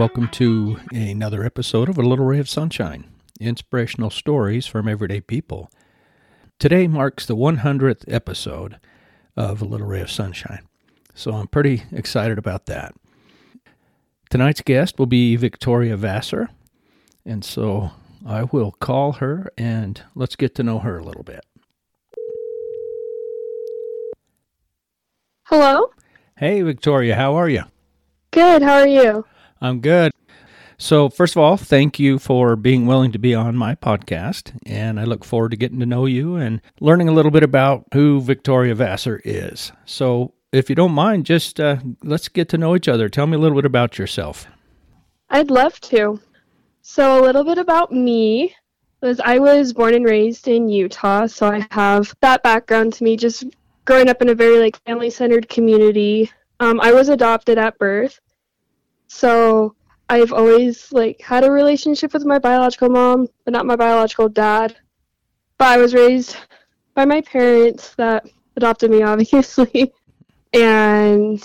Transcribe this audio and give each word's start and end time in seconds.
welcome 0.00 0.28
to 0.28 0.80
another 0.94 1.44
episode 1.44 1.86
of 1.86 1.98
A 1.98 2.00
Little 2.00 2.24
Ray 2.24 2.38
of 2.38 2.48
Sunshine 2.48 3.04
Inspirational 3.38 4.08
Stories 4.08 4.66
from 4.66 4.88
Everyday 4.88 5.20
People. 5.20 5.70
Today 6.58 6.88
marks 6.88 7.26
the 7.26 7.36
100th 7.36 8.10
episode 8.10 8.78
of 9.36 9.60
A 9.60 9.66
Little 9.66 9.86
Ray 9.86 10.00
of 10.00 10.10
Sunshine, 10.10 10.66
so 11.14 11.32
I'm 11.32 11.48
pretty 11.48 11.82
excited 11.92 12.38
about 12.38 12.64
that. 12.64 12.94
Tonight's 14.30 14.62
guest 14.62 14.98
will 14.98 15.04
be 15.04 15.36
Victoria 15.36 15.98
Vassar, 15.98 16.48
and 17.26 17.44
so 17.44 17.90
I 18.26 18.44
will 18.44 18.72
call 18.72 19.12
her 19.12 19.52
and 19.58 20.02
let's 20.14 20.34
get 20.34 20.54
to 20.54 20.62
know 20.62 20.78
her 20.78 20.96
a 20.96 21.04
little 21.04 21.24
bit. 21.24 21.44
Hello? 25.44 25.90
Hey, 26.38 26.62
Victoria, 26.62 27.16
how 27.16 27.34
are 27.34 27.50
you? 27.50 27.64
Good, 28.30 28.62
how 28.62 28.78
are 28.78 28.88
you? 28.88 29.26
I'm 29.60 29.80
good. 29.80 30.12
So, 30.78 31.10
first 31.10 31.36
of 31.36 31.42
all, 31.42 31.58
thank 31.58 31.98
you 31.98 32.18
for 32.18 32.56
being 32.56 32.86
willing 32.86 33.12
to 33.12 33.18
be 33.18 33.34
on 33.34 33.54
my 33.54 33.74
podcast. 33.74 34.58
And 34.64 34.98
I 34.98 35.04
look 35.04 35.24
forward 35.24 35.50
to 35.50 35.58
getting 35.58 35.78
to 35.80 35.86
know 35.86 36.06
you 36.06 36.36
and 36.36 36.62
learning 36.80 37.08
a 37.08 37.12
little 37.12 37.30
bit 37.30 37.42
about 37.42 37.84
who 37.92 38.22
Victoria 38.22 38.74
Vassar 38.74 39.20
is. 39.22 39.72
So, 39.84 40.32
if 40.52 40.70
you 40.70 40.74
don't 40.74 40.92
mind, 40.92 41.26
just 41.26 41.60
uh, 41.60 41.76
let's 42.02 42.28
get 42.28 42.48
to 42.48 42.58
know 42.58 42.74
each 42.74 42.88
other. 42.88 43.10
Tell 43.10 43.26
me 43.26 43.36
a 43.36 43.38
little 43.38 43.56
bit 43.56 43.66
about 43.66 43.98
yourself. 43.98 44.46
I'd 45.28 45.50
love 45.50 45.78
to. 45.82 46.18
So, 46.80 47.20
a 47.20 47.22
little 47.22 47.44
bit 47.44 47.58
about 47.58 47.92
me 47.92 48.54
was 49.02 49.20
I 49.20 49.38
was 49.38 49.74
born 49.74 49.94
and 49.94 50.06
raised 50.06 50.48
in 50.48 50.70
Utah, 50.70 51.26
so 51.26 51.46
I 51.48 51.66
have 51.72 52.14
that 52.22 52.42
background 52.42 52.94
to 52.94 53.04
me 53.04 53.18
just 53.18 53.44
growing 53.84 54.08
up 54.08 54.22
in 54.22 54.30
a 54.30 54.34
very 54.34 54.58
like 54.58 54.82
family-centered 54.86 55.48
community. 55.50 56.30
Um, 56.58 56.80
I 56.80 56.92
was 56.92 57.10
adopted 57.10 57.58
at 57.58 57.78
birth. 57.78 58.18
So, 59.12 59.74
I've 60.08 60.32
always 60.32 60.92
like 60.92 61.20
had 61.20 61.44
a 61.44 61.50
relationship 61.50 62.12
with 62.12 62.24
my 62.24 62.38
biological 62.38 62.88
mom, 62.88 63.26
but 63.44 63.52
not 63.52 63.66
my 63.66 63.74
biological 63.74 64.28
dad. 64.28 64.76
But 65.58 65.68
I 65.68 65.76
was 65.78 65.94
raised 65.94 66.36
by 66.94 67.04
my 67.04 67.20
parents 67.20 67.94
that 67.96 68.24
adopted 68.56 68.92
me, 68.92 69.02
obviously, 69.12 69.92
and 70.52 71.44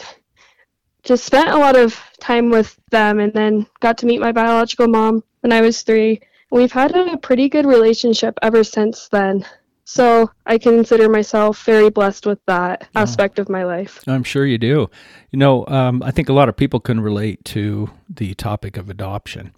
just 1.02 1.26
spent 1.26 1.50
a 1.50 1.58
lot 1.58 1.76
of 1.76 2.00
time 2.20 2.50
with 2.52 2.80
them, 2.92 3.20
and 3.20 3.34
then 3.34 3.66
got 3.80 3.98
to 4.00 4.06
meet 4.06 4.22
my 4.22 4.32
biological 4.32 4.88
mom 4.88 5.24
when 5.42 5.52
I 5.52 5.62
was 5.62 5.82
three. 5.82 6.22
We've 6.52 6.72
had 6.72 6.96
a 6.96 7.18
pretty 7.18 7.50
good 7.50 7.66
relationship 7.66 8.38
ever 8.44 8.64
since 8.64 9.10
then. 9.10 9.44
So 9.86 10.32
I 10.48 10.58
consider 10.58 11.08
myself 11.08 11.64
very 11.64 11.92
blessed 11.92 12.26
with 12.26 12.44
that 12.48 12.90
aspect 12.96 13.38
of 13.38 13.50
my 13.50 13.64
life. 13.64 14.04
I'm 14.08 14.24
sure 14.24 14.46
you 14.46 14.58
do. 14.58 14.90
You 15.32 15.40
know, 15.40 15.66
um, 15.68 16.02
I 16.02 16.10
think 16.12 16.28
a 16.28 16.34
lot 16.34 16.50
of 16.50 16.58
people 16.58 16.80
can 16.80 17.00
relate 17.00 17.46
to 17.46 17.92
the 18.10 18.34
topic 18.34 18.78
of 18.78 18.90
adoption, 18.90 19.54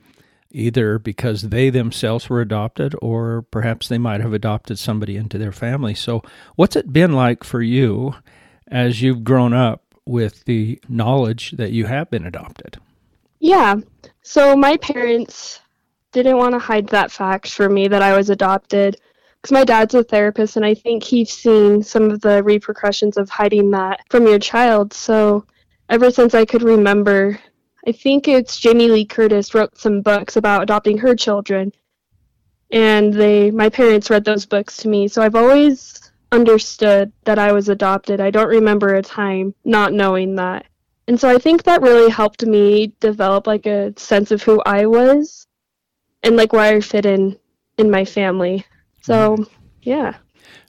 either 0.52 1.00
because 1.00 1.44
they 1.44 1.70
themselves 1.70 2.30
were 2.30 2.42
adopted 2.42 2.94
or 3.02 3.44
perhaps 3.52 3.88
they 3.88 3.98
might 3.98 4.20
have 4.20 4.34
adopted 4.34 4.78
somebody 4.78 5.16
into 5.16 5.38
their 5.38 5.54
family. 5.54 5.96
So, 5.96 6.22
what's 6.58 6.76
it 6.76 6.92
been 6.92 7.14
like 7.14 7.46
for 7.46 7.62
you 7.62 8.14
as 8.68 9.02
you've 9.02 9.24
grown 9.24 9.54
up 9.54 9.82
with 10.06 10.44
the 10.44 10.80
knowledge 10.90 11.52
that 11.52 11.72
you 11.72 11.86
have 11.86 12.12
been 12.12 12.26
adopted? 12.26 12.78
Yeah. 13.40 13.78
So 14.24 14.58
my 14.58 14.78
parents 14.78 15.62
didn't 16.12 16.38
want 16.38 16.54
to 16.54 16.60
hide 16.60 16.88
that 16.90 17.12
fact 17.12 17.52
from 17.52 17.74
me 17.74 17.88
that 17.88 18.02
I 18.02 18.16
was 18.16 18.30
adopted 18.30 19.00
because 19.42 19.54
my 19.54 19.64
dad's 19.64 19.94
a 19.94 20.04
therapist 20.04 20.56
and 20.56 20.66
I 20.66 20.74
think 20.74 21.04
he's 21.04 21.32
seen 21.32 21.84
some 21.84 22.10
of 22.10 22.22
the 22.22 22.44
repercussions 22.44 23.18
of 23.18 23.30
hiding 23.30 23.72
that 23.72 24.02
from 24.10 24.28
your 24.28 24.40
child. 24.40 24.94
So 24.94 25.46
ever 25.90 26.12
since 26.12 26.34
I 26.34 26.46
could 26.46 26.64
remember, 26.64 27.40
I 27.88 27.92
think 27.92 28.28
it's 28.28 28.60
Jamie 28.60 28.90
Lee 28.90 29.06
Curtis 29.06 29.54
wrote 29.54 29.78
some 29.78 30.02
books 30.02 30.36
about 30.36 30.64
adopting 30.64 30.98
her 30.98 31.16
children. 31.16 31.72
And 32.72 33.14
they 33.14 33.50
my 33.52 33.70
parents 33.70 34.10
read 34.10 34.26
those 34.26 34.46
books 34.46 34.78
to 34.78 34.90
me. 34.90 35.08
So 35.08 35.22
I've 35.22 35.36
always 35.36 36.12
understood 36.32 37.14
that 37.24 37.40
I 37.40 37.54
was 37.54 37.70
adopted. 37.70 38.20
I 38.20 38.32
don't 38.32 38.50
remember 38.50 38.96
a 38.96 39.02
time 39.02 39.54
not 39.64 39.94
knowing 39.94 40.36
that. 40.36 40.66
And 41.08 41.18
so 41.18 41.30
I 41.30 41.38
think 41.38 41.64
that 41.64 41.82
really 41.82 42.12
helped 42.12 42.46
me 42.46 42.94
develop 43.00 43.48
like 43.48 43.66
a 43.66 43.94
sense 43.98 44.32
of 44.32 44.44
who 44.44 44.62
I 44.66 44.86
was 44.86 45.48
and 46.24 46.36
like 46.36 46.52
where 46.52 46.76
I 46.76 46.82
fit 46.82 47.06
in 47.06 47.38
in 47.78 47.90
my 47.90 48.04
family. 48.04 48.66
So, 49.02 49.46
yeah. 49.82 50.16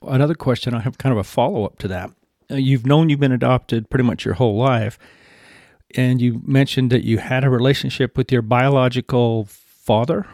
Another 0.01 0.35
question 0.35 0.73
I 0.73 0.79
have 0.81 0.97
kind 0.97 1.11
of 1.13 1.19
a 1.19 1.23
follow 1.23 1.65
up 1.65 1.77
to 1.79 1.87
that. 1.89 2.11
Uh, 2.51 2.55
you've 2.55 2.85
known 2.85 3.09
you've 3.09 3.19
been 3.19 3.31
adopted 3.31 3.89
pretty 3.89 4.03
much 4.03 4.25
your 4.25 4.35
whole 4.35 4.57
life, 4.57 4.97
and 5.95 6.21
you 6.21 6.41
mentioned 6.45 6.91
that 6.91 7.03
you 7.03 7.17
had 7.17 7.43
a 7.43 7.49
relationship 7.49 8.17
with 8.17 8.31
your 8.31 8.41
biological 8.41 9.45
father. 9.49 10.25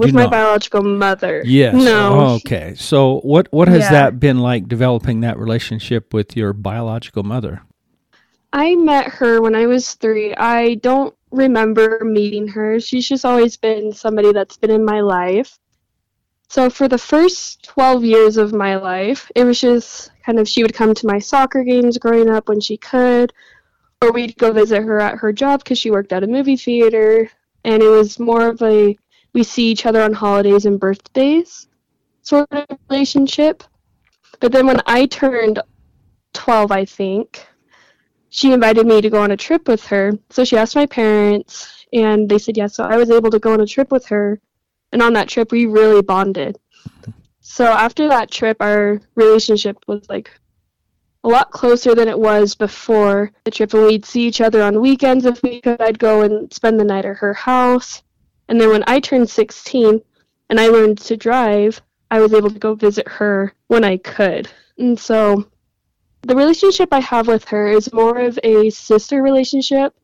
With 0.00 0.14
my 0.14 0.28
biological 0.28 0.82
mother. 0.84 1.42
Yes. 1.44 1.74
No. 1.74 2.12
Oh, 2.14 2.34
okay. 2.36 2.74
So, 2.76 3.18
what 3.20 3.48
what 3.50 3.66
has 3.66 3.80
Yeah. 3.80 3.90
that 3.90 4.20
been 4.20 4.38
like 4.38 4.68
developing 4.68 5.20
that 5.22 5.36
relationship 5.38 6.14
with 6.14 6.36
your 6.36 6.52
biological 6.52 7.24
mother? 7.24 7.62
I 8.52 8.76
met 8.76 9.06
her 9.08 9.42
when 9.42 9.56
I 9.56 9.66
was 9.66 9.94
three. 9.94 10.34
I 10.36 10.76
don't 10.76 11.14
remember 11.32 12.00
meeting 12.04 12.46
her. 12.48 12.78
She's 12.80 13.08
just 13.08 13.24
always 13.24 13.56
been 13.56 13.92
somebody 13.92 14.32
that's 14.32 14.56
been 14.56 14.70
in 14.70 14.84
my 14.84 15.00
life. 15.00 15.58
So 16.48 16.70
for 16.70 16.88
the 16.88 16.98
first 16.98 17.62
12 17.64 18.04
years 18.04 18.36
of 18.36 18.52
my 18.52 18.76
life, 18.76 19.30
it 19.34 19.44
was 19.44 19.60
just 19.60 20.10
kind 20.24 20.38
of 20.38 20.48
she 20.48 20.62
would 20.62 20.74
come 20.74 20.94
to 20.94 21.06
my 21.06 21.18
soccer 21.18 21.62
games 21.62 21.98
growing 21.98 22.30
up 22.30 22.48
when 22.48 22.60
she 22.60 22.76
could, 22.76 23.32
or 24.00 24.12
we'd 24.12 24.36
go 24.38 24.52
visit 24.52 24.82
her 24.82 25.00
at 25.00 25.18
her 25.18 25.32
job 25.32 25.62
because 25.62 25.78
she 25.78 25.90
worked 25.90 26.12
at 26.12 26.24
a 26.24 26.26
movie 26.26 26.56
theater. 26.56 27.30
And 27.64 27.82
it 27.82 27.88
was 27.88 28.18
more 28.18 28.48
of 28.48 28.62
a 28.62 28.96
we 29.34 29.42
see 29.42 29.70
each 29.70 29.84
other 29.84 30.02
on 30.02 30.12
holidays 30.14 30.64
and 30.64 30.80
birthdays 30.80 31.68
sort 32.22 32.46
of 32.50 32.66
relationship. 32.90 33.64
But 34.40 34.52
then 34.52 34.66
when 34.66 34.80
I 34.86 35.06
turned 35.06 35.60
12, 36.34 36.70
I 36.70 36.84
think, 36.84 37.46
she 38.30 38.52
invited 38.52 38.86
me 38.86 39.00
to 39.00 39.10
go 39.10 39.22
on 39.22 39.30
a 39.30 39.36
trip 39.36 39.66
with 39.66 39.84
her. 39.86 40.12
So 40.30 40.44
she 40.44 40.56
asked 40.56 40.76
my 40.76 40.86
parents, 40.86 41.86
and 41.92 42.28
they 42.28 42.38
said 42.38 42.56
yes. 42.56 42.74
So 42.74 42.84
I 42.84 42.96
was 42.96 43.10
able 43.10 43.30
to 43.30 43.38
go 43.38 43.52
on 43.54 43.60
a 43.60 43.66
trip 43.66 43.90
with 43.90 44.06
her. 44.06 44.40
And 44.92 45.02
on 45.02 45.12
that 45.14 45.28
trip, 45.28 45.52
we 45.52 45.66
really 45.66 46.02
bonded. 46.02 46.58
So 47.40 47.64
after 47.64 48.08
that 48.08 48.30
trip, 48.30 48.56
our 48.60 49.00
relationship 49.14 49.78
was 49.86 50.08
like 50.08 50.30
a 51.24 51.28
lot 51.28 51.50
closer 51.50 51.94
than 51.94 52.08
it 52.08 52.18
was 52.18 52.54
before 52.54 53.32
the 53.44 53.50
trip. 53.50 53.74
And 53.74 53.86
we'd 53.86 54.04
see 54.04 54.26
each 54.26 54.40
other 54.40 54.62
on 54.62 54.80
weekends 54.80 55.24
if 55.24 55.42
we 55.42 55.60
could. 55.60 55.80
I'd 55.80 55.98
go 55.98 56.22
and 56.22 56.52
spend 56.52 56.78
the 56.78 56.84
night 56.84 57.04
at 57.04 57.16
her 57.16 57.34
house. 57.34 58.02
And 58.48 58.60
then 58.60 58.70
when 58.70 58.84
I 58.86 59.00
turned 59.00 59.28
16 59.28 60.00
and 60.50 60.60
I 60.60 60.68
learned 60.68 60.98
to 60.98 61.16
drive, 61.16 61.80
I 62.10 62.20
was 62.20 62.32
able 62.32 62.50
to 62.50 62.58
go 62.58 62.74
visit 62.74 63.06
her 63.08 63.52
when 63.66 63.84
I 63.84 63.98
could. 63.98 64.48
And 64.78 64.98
so 64.98 65.48
the 66.22 66.36
relationship 66.36 66.88
I 66.92 67.00
have 67.00 67.28
with 67.28 67.44
her 67.48 67.68
is 67.68 67.92
more 67.92 68.18
of 68.18 68.38
a 68.42 68.70
sister 68.70 69.22
relationship 69.22 69.94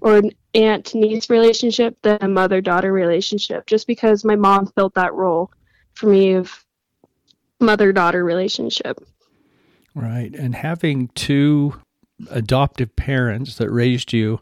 or 0.00 0.16
an 0.16 0.30
aunt 0.54 0.94
niece 0.94 1.30
relationship 1.30 1.96
than 2.02 2.18
a 2.20 2.28
mother 2.28 2.60
daughter 2.60 2.92
relationship, 2.92 3.66
just 3.66 3.86
because 3.86 4.24
my 4.24 4.36
mom 4.36 4.66
filled 4.66 4.94
that 4.94 5.14
role 5.14 5.50
for 5.94 6.06
me 6.06 6.34
of 6.34 6.64
mother 7.60 7.92
daughter 7.92 8.24
relationship. 8.24 8.98
Right. 9.94 10.34
And 10.34 10.54
having 10.54 11.08
two 11.08 11.80
adoptive 12.30 12.94
parents 12.96 13.56
that 13.56 13.70
raised 13.70 14.12
you 14.12 14.38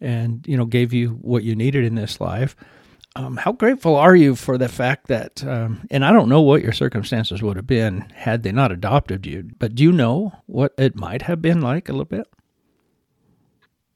and, 0.00 0.46
you 0.46 0.56
know, 0.56 0.66
gave 0.66 0.92
you 0.92 1.10
what 1.20 1.44
you 1.44 1.56
needed 1.56 1.84
in 1.84 1.94
this 1.94 2.20
life. 2.20 2.54
Um, 3.16 3.36
how 3.36 3.52
grateful 3.52 3.96
are 3.96 4.14
you 4.14 4.36
for 4.36 4.58
the 4.58 4.68
fact 4.68 5.08
that, 5.08 5.42
um, 5.44 5.88
and 5.90 6.04
I 6.04 6.12
don't 6.12 6.28
know 6.28 6.42
what 6.42 6.62
your 6.62 6.72
circumstances 6.72 7.42
would 7.42 7.56
have 7.56 7.66
been 7.66 8.02
had 8.14 8.42
they 8.42 8.52
not 8.52 8.70
adopted 8.70 9.26
you, 9.26 9.50
but 9.58 9.74
do 9.74 9.82
you 9.82 9.92
know 9.92 10.34
what 10.46 10.72
it 10.78 10.94
might 10.94 11.22
have 11.22 11.42
been 11.42 11.60
like 11.60 11.88
a 11.88 11.92
little 11.92 12.04
bit? 12.04 12.28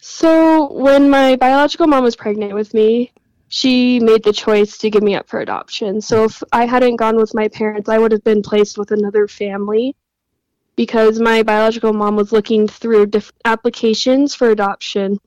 So 0.04 0.72
when 0.72 1.10
my 1.10 1.36
biological 1.36 1.86
mom 1.86 2.02
was 2.02 2.16
pregnant 2.16 2.54
with 2.54 2.74
me, 2.74 3.12
she 3.46 4.00
made 4.00 4.24
the 4.24 4.32
choice 4.32 4.76
to 4.78 4.90
give 4.90 5.04
me 5.04 5.14
up 5.14 5.28
for 5.28 5.38
adoption. 5.38 6.00
So 6.00 6.24
if 6.24 6.42
I 6.52 6.66
hadn't 6.66 6.96
gone 6.96 7.14
with 7.14 7.34
my 7.34 7.46
parents, 7.46 7.88
I 7.88 7.98
would 7.98 8.10
have 8.10 8.24
been 8.24 8.42
placed 8.42 8.78
with 8.78 8.90
another 8.90 9.28
family 9.28 9.94
because 10.74 11.20
my 11.20 11.44
biological 11.44 11.92
mom 11.92 12.16
was 12.16 12.32
looking 12.32 12.66
through 12.66 13.06
diff- 13.06 13.30
applications 13.44 14.34
for 14.34 14.50
adoption 14.50 15.20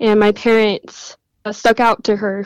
and 0.00 0.18
my 0.18 0.32
parents 0.32 1.16
uh, 1.44 1.52
stuck 1.52 1.78
out 1.78 2.02
to 2.04 2.16
her 2.16 2.44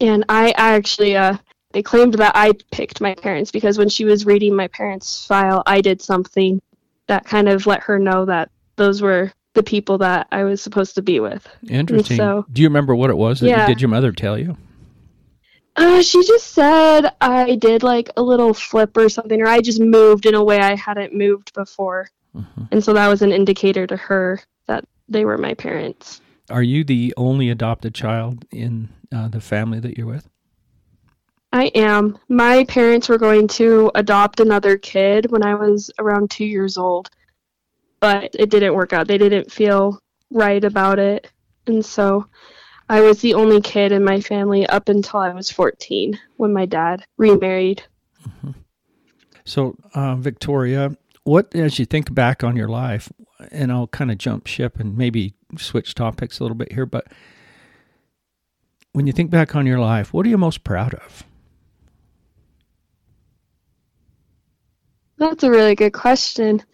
and 0.00 0.24
I 0.30 0.52
actually 0.56 1.14
uh 1.14 1.36
they 1.72 1.82
claimed 1.82 2.14
that 2.14 2.32
I 2.34 2.52
picked 2.70 3.02
my 3.02 3.14
parents 3.14 3.50
because 3.50 3.76
when 3.76 3.90
she 3.90 4.06
was 4.06 4.24
reading 4.24 4.56
my 4.56 4.68
parents' 4.68 5.26
file, 5.26 5.62
I 5.66 5.82
did 5.82 6.00
something 6.00 6.62
that 7.06 7.26
kind 7.26 7.50
of 7.50 7.66
let 7.66 7.82
her 7.82 7.98
know 7.98 8.24
that 8.24 8.50
those 8.76 9.02
were 9.02 9.30
the 9.54 9.62
people 9.62 9.98
that 9.98 10.26
I 10.32 10.44
was 10.44 10.62
supposed 10.62 10.94
to 10.94 11.02
be 11.02 11.20
with. 11.20 11.46
Interesting. 11.68 12.16
so- 12.16 12.46
do 12.52 12.62
you 12.62 12.68
remember 12.68 12.94
what 12.94 13.10
it 13.10 13.16
was 13.16 13.40
that 13.40 13.48
Yeah. 13.48 13.66
did 13.66 13.80
your 13.80 13.88
mother 13.90 14.12
tell 14.12 14.38
you? 14.38 14.56
Uh, 15.76 16.02
she 16.02 16.22
just 16.26 16.48
said 16.52 17.10
I 17.20 17.56
did 17.56 17.82
like 17.82 18.10
a 18.16 18.22
little 18.22 18.52
flip 18.52 18.96
or 18.96 19.08
something, 19.08 19.40
or 19.40 19.46
I 19.46 19.60
just 19.60 19.80
moved 19.80 20.26
in 20.26 20.34
a 20.34 20.44
way 20.44 20.58
I 20.60 20.74
hadn't 20.74 21.14
moved 21.14 21.52
before. 21.54 22.08
Mhm. 22.36 22.68
And 22.70 22.84
so 22.84 22.92
that 22.94 23.08
was 23.08 23.22
an 23.22 23.32
indicator 23.32 23.86
to 23.86 23.96
her 23.96 24.40
that 24.66 24.84
they 25.08 25.24
were 25.24 25.38
my 25.38 25.54
parents. 25.54 26.20
Are 26.50 26.62
you 26.62 26.84
the 26.84 27.14
only 27.16 27.48
adopted 27.50 27.94
child 27.94 28.44
in 28.50 28.88
uh, 29.14 29.28
the 29.28 29.40
family 29.40 29.80
that 29.80 29.96
you're 29.96 30.06
with? 30.06 30.28
I 31.54 31.64
am. 31.74 32.18
My 32.28 32.64
parents 32.64 33.08
were 33.08 33.18
going 33.18 33.46
to 33.48 33.90
adopt 33.94 34.40
another 34.40 34.78
kid 34.78 35.30
when 35.30 35.42
I 35.42 35.54
was 35.54 35.90
around 35.98 36.30
two 36.30 36.46
years 36.46 36.78
old, 36.78 37.10
but 38.02 38.34
it 38.34 38.50
didn't 38.50 38.74
work 38.74 38.92
out. 38.92 39.06
They 39.06 39.16
didn't 39.16 39.52
feel 39.52 40.00
right 40.30 40.62
about 40.62 40.98
it. 40.98 41.30
And 41.68 41.86
so 41.86 42.26
I 42.88 43.00
was 43.00 43.20
the 43.20 43.34
only 43.34 43.60
kid 43.60 43.92
in 43.92 44.04
my 44.04 44.20
family 44.20 44.66
up 44.66 44.88
until 44.88 45.20
I 45.20 45.32
was 45.32 45.52
14 45.52 46.18
when 46.36 46.52
my 46.52 46.66
dad 46.66 47.06
remarried. 47.16 47.84
Mm-hmm. 48.28 48.50
So, 49.44 49.76
uh, 49.94 50.16
Victoria, 50.16 50.96
what, 51.22 51.54
as 51.54 51.78
you 51.78 51.84
think 51.84 52.12
back 52.12 52.42
on 52.42 52.56
your 52.56 52.68
life, 52.68 53.12
and 53.52 53.70
I'll 53.70 53.86
kind 53.86 54.10
of 54.10 54.18
jump 54.18 54.48
ship 54.48 54.80
and 54.80 54.98
maybe 54.98 55.34
switch 55.56 55.94
topics 55.94 56.40
a 56.40 56.42
little 56.42 56.56
bit 56.56 56.72
here, 56.72 56.86
but 56.86 57.06
when 58.92 59.06
you 59.06 59.12
think 59.12 59.30
back 59.30 59.54
on 59.54 59.64
your 59.64 59.78
life, 59.78 60.12
what 60.12 60.26
are 60.26 60.28
you 60.28 60.38
most 60.38 60.64
proud 60.64 60.94
of? 60.94 61.22
That's 65.18 65.44
a 65.44 65.50
really 65.50 65.76
good 65.76 65.92
question. 65.92 66.64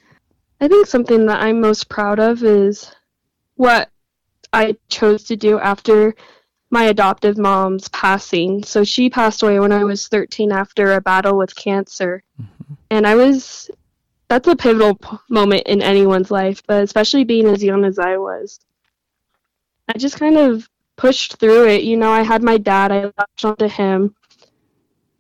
I 0.61 0.69
think 0.69 0.87
something 0.87 1.27
that 1.27 1.41
I'm 1.41 1.61
most 1.61 1.89
proud 1.89 2.19
of 2.19 2.43
is 2.43 2.91
what 3.55 3.91
I 4.53 4.77
chose 4.89 5.25
to 5.25 5.37
do 5.37 5.59
after 5.59 6.15
my 6.71 6.85
adoptive 6.85 7.39
mom's 7.39 7.89
passing. 7.89 8.65
So 8.65 8.85
she 8.85 9.09
passed 9.09 9.43
away 9.43 9.61
when 9.61 9.73
I 9.73 9.85
was 9.85 10.09
13 10.09 10.53
after 10.53 10.93
a 10.93 11.01
battle 11.01 11.39
with 11.39 11.55
cancer. 11.55 12.23
Mm-hmm. 12.41 12.75
And 12.91 13.07
I 13.07 13.15
was, 13.15 13.71
that's 14.29 14.49
a 14.49 14.57
pivotal 14.57 14.97
p- 14.97 15.17
moment 15.31 15.67
in 15.67 15.83
anyone's 15.83 16.31
life, 16.31 16.63
but 16.67 16.83
especially 16.83 17.25
being 17.25 17.47
as 17.47 17.63
young 17.63 17.85
as 17.85 17.99
I 17.99 18.17
was. 18.17 18.61
I 19.89 19.97
just 19.97 20.19
kind 20.19 20.37
of 20.37 20.69
pushed 20.97 21.37
through 21.37 21.69
it. 21.69 21.85
You 21.85 21.97
know, 21.97 22.11
I 22.11 22.23
had 22.23 22.43
my 22.43 22.59
dad, 22.59 22.93
I 22.93 23.05
latched 23.17 23.45
onto 23.45 23.69
him. 23.69 24.15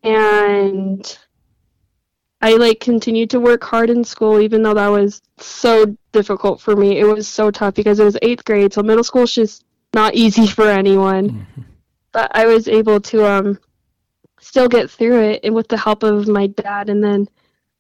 And 0.02 1.18
I 2.40 2.54
like 2.54 2.78
continued 2.80 3.30
to 3.30 3.40
work 3.40 3.64
hard 3.64 3.90
in 3.90 4.04
school, 4.04 4.40
even 4.40 4.62
though 4.62 4.74
that 4.74 4.88
was 4.88 5.20
so 5.38 5.96
difficult 6.12 6.60
for 6.60 6.76
me. 6.76 6.98
It 6.98 7.04
was 7.04 7.26
so 7.26 7.50
tough 7.50 7.74
because 7.74 7.98
it 7.98 8.04
was 8.04 8.16
eighth 8.22 8.44
grade, 8.44 8.72
so 8.72 8.82
middle 8.82 9.02
school 9.02 9.22
is 9.22 9.34
just 9.34 9.64
not 9.92 10.14
easy 10.14 10.46
for 10.58 10.68
anyone. 10.68 11.30
Mm-hmm. 11.30 11.62
But 12.12 12.30
I 12.34 12.46
was 12.46 12.68
able 12.68 13.00
to 13.00 13.26
um 13.26 13.58
still 14.40 14.68
get 14.68 14.90
through 14.90 15.22
it, 15.22 15.40
and 15.42 15.54
with 15.54 15.68
the 15.68 15.76
help 15.76 16.02
of 16.04 16.28
my 16.28 16.46
dad. 16.46 16.88
And 16.88 17.02
then 17.02 17.28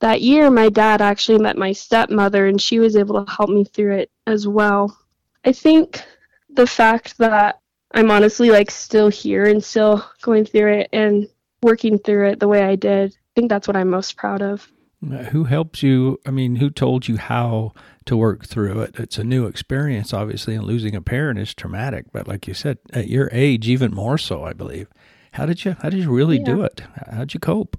that 0.00 0.22
year, 0.22 0.50
my 0.50 0.68
dad 0.68 1.00
actually 1.00 1.38
met 1.38 1.56
my 1.56 1.72
stepmother, 1.72 2.46
and 2.48 2.60
she 2.60 2.80
was 2.80 2.96
able 2.96 3.24
to 3.24 3.32
help 3.32 3.50
me 3.50 3.64
through 3.64 3.96
it 3.98 4.10
as 4.26 4.48
well. 4.48 4.98
I 5.44 5.52
think 5.52 6.02
the 6.50 6.66
fact 6.66 7.16
that 7.18 7.60
I'm 7.92 8.10
honestly 8.10 8.50
like 8.50 8.72
still 8.72 9.08
here 9.08 9.44
and 9.44 9.62
still 9.62 10.04
going 10.20 10.44
through 10.44 10.80
it 10.80 10.88
and 10.92 11.28
working 11.62 11.98
through 11.98 12.30
it 12.30 12.40
the 12.40 12.48
way 12.48 12.62
I 12.62 12.74
did 12.74 13.16
think 13.38 13.50
that's 13.50 13.68
what 13.68 13.76
I'm 13.76 13.88
most 13.88 14.16
proud 14.16 14.42
of. 14.42 14.68
Uh, 15.00 15.18
who 15.18 15.44
helps 15.44 15.80
you? 15.80 16.18
I 16.26 16.32
mean, 16.32 16.56
who 16.56 16.70
told 16.70 17.06
you 17.06 17.18
how 17.18 17.72
to 18.06 18.16
work 18.16 18.44
through 18.44 18.80
it? 18.80 18.96
It's 18.98 19.16
a 19.16 19.22
new 19.22 19.46
experience, 19.46 20.12
obviously, 20.12 20.56
and 20.56 20.64
losing 20.64 20.96
a 20.96 21.00
parent 21.00 21.38
is 21.38 21.54
traumatic. 21.54 22.06
But 22.12 22.26
like 22.26 22.48
you 22.48 22.54
said, 22.54 22.78
at 22.92 23.06
your 23.06 23.28
age, 23.30 23.68
even 23.68 23.94
more 23.94 24.18
so, 24.18 24.42
I 24.42 24.54
believe. 24.54 24.88
How 25.32 25.46
did 25.46 25.64
you? 25.64 25.76
How 25.80 25.88
did 25.88 26.00
you 26.00 26.10
really 26.10 26.38
yeah. 26.38 26.46
do 26.46 26.62
it? 26.62 26.82
How'd 27.12 27.32
you 27.32 27.38
cope? 27.38 27.78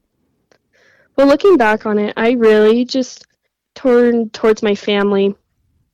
Well, 1.18 1.28
looking 1.28 1.58
back 1.58 1.86
on 1.86 2.00
it, 2.00 2.14
I 2.16 2.32
really 2.32 2.86
just 2.86 3.26
turned 3.76 4.32
towards 4.32 4.64
my 4.64 4.76
family 4.76 5.36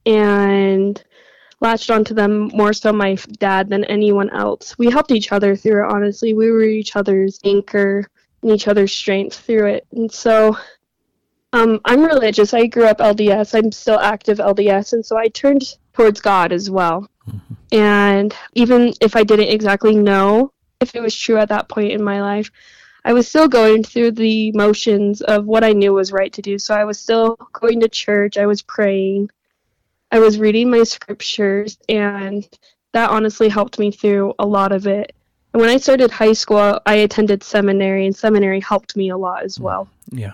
and 0.05 1.03
latched 1.59 1.89
onto 1.89 2.13
them 2.13 2.51
more 2.53 2.73
so 2.73 2.93
my 2.93 3.15
dad 3.39 3.69
than 3.69 3.83
anyone 3.85 4.29
else. 4.29 4.77
We 4.77 4.91
helped 4.91 5.09
each 5.09 5.31
other 5.31 5.55
through 5.55 5.87
it. 5.87 5.91
Honestly, 5.91 6.35
we 6.35 6.51
were 6.51 6.61
each 6.61 6.95
other's 6.95 7.39
anchor 7.43 8.05
each 8.51 8.67
other's 8.67 8.93
strength 8.93 9.39
through 9.39 9.67
it. 9.67 9.87
And 9.91 10.11
so 10.11 10.57
um, 11.53 11.79
I'm 11.85 12.03
religious. 12.03 12.53
I 12.53 12.67
grew 12.67 12.85
up 12.85 12.97
LDS. 12.97 13.57
I'm 13.57 13.71
still 13.71 13.99
active 13.99 14.39
LDS. 14.39 14.93
And 14.93 15.05
so 15.05 15.17
I 15.17 15.29
turned 15.29 15.63
towards 15.93 16.19
God 16.19 16.51
as 16.51 16.69
well. 16.69 17.07
Mm-hmm. 17.27 17.75
And 17.75 18.35
even 18.53 18.93
if 19.01 19.15
I 19.15 19.23
didn't 19.23 19.49
exactly 19.49 19.95
know 19.95 20.51
if 20.81 20.95
it 20.95 21.01
was 21.01 21.15
true 21.15 21.37
at 21.37 21.49
that 21.49 21.69
point 21.69 21.93
in 21.93 22.03
my 22.03 22.21
life, 22.21 22.51
I 23.05 23.13
was 23.13 23.27
still 23.27 23.47
going 23.47 23.83
through 23.83 24.11
the 24.11 24.51
motions 24.53 25.21
of 25.21 25.45
what 25.45 25.63
I 25.63 25.73
knew 25.73 25.93
was 25.93 26.11
right 26.11 26.33
to 26.33 26.41
do. 26.41 26.59
So 26.59 26.73
I 26.73 26.85
was 26.85 26.99
still 26.99 27.37
going 27.53 27.79
to 27.81 27.87
church. 27.87 28.37
I 28.37 28.47
was 28.47 28.61
praying. 28.61 29.29
I 30.11 30.19
was 30.19 30.39
reading 30.39 30.69
my 30.69 30.83
scriptures. 30.83 31.77
And 31.87 32.47
that 32.93 33.11
honestly 33.11 33.47
helped 33.47 33.79
me 33.79 33.91
through 33.91 34.33
a 34.39 34.45
lot 34.45 34.71
of 34.71 34.87
it. 34.87 35.15
And 35.55 35.61
when 35.61 35.69
I 35.69 35.77
started 35.77 36.11
high 36.11 36.33
school, 36.33 36.81
I 36.85 36.95
attended 36.95 37.41
seminary, 37.41 38.05
and 38.05 38.13
seminary 38.13 38.59
helped 38.59 38.97
me 38.97 39.07
a 39.07 39.15
lot 39.15 39.43
as 39.45 39.57
well. 39.57 39.87
Yeah. 40.11 40.33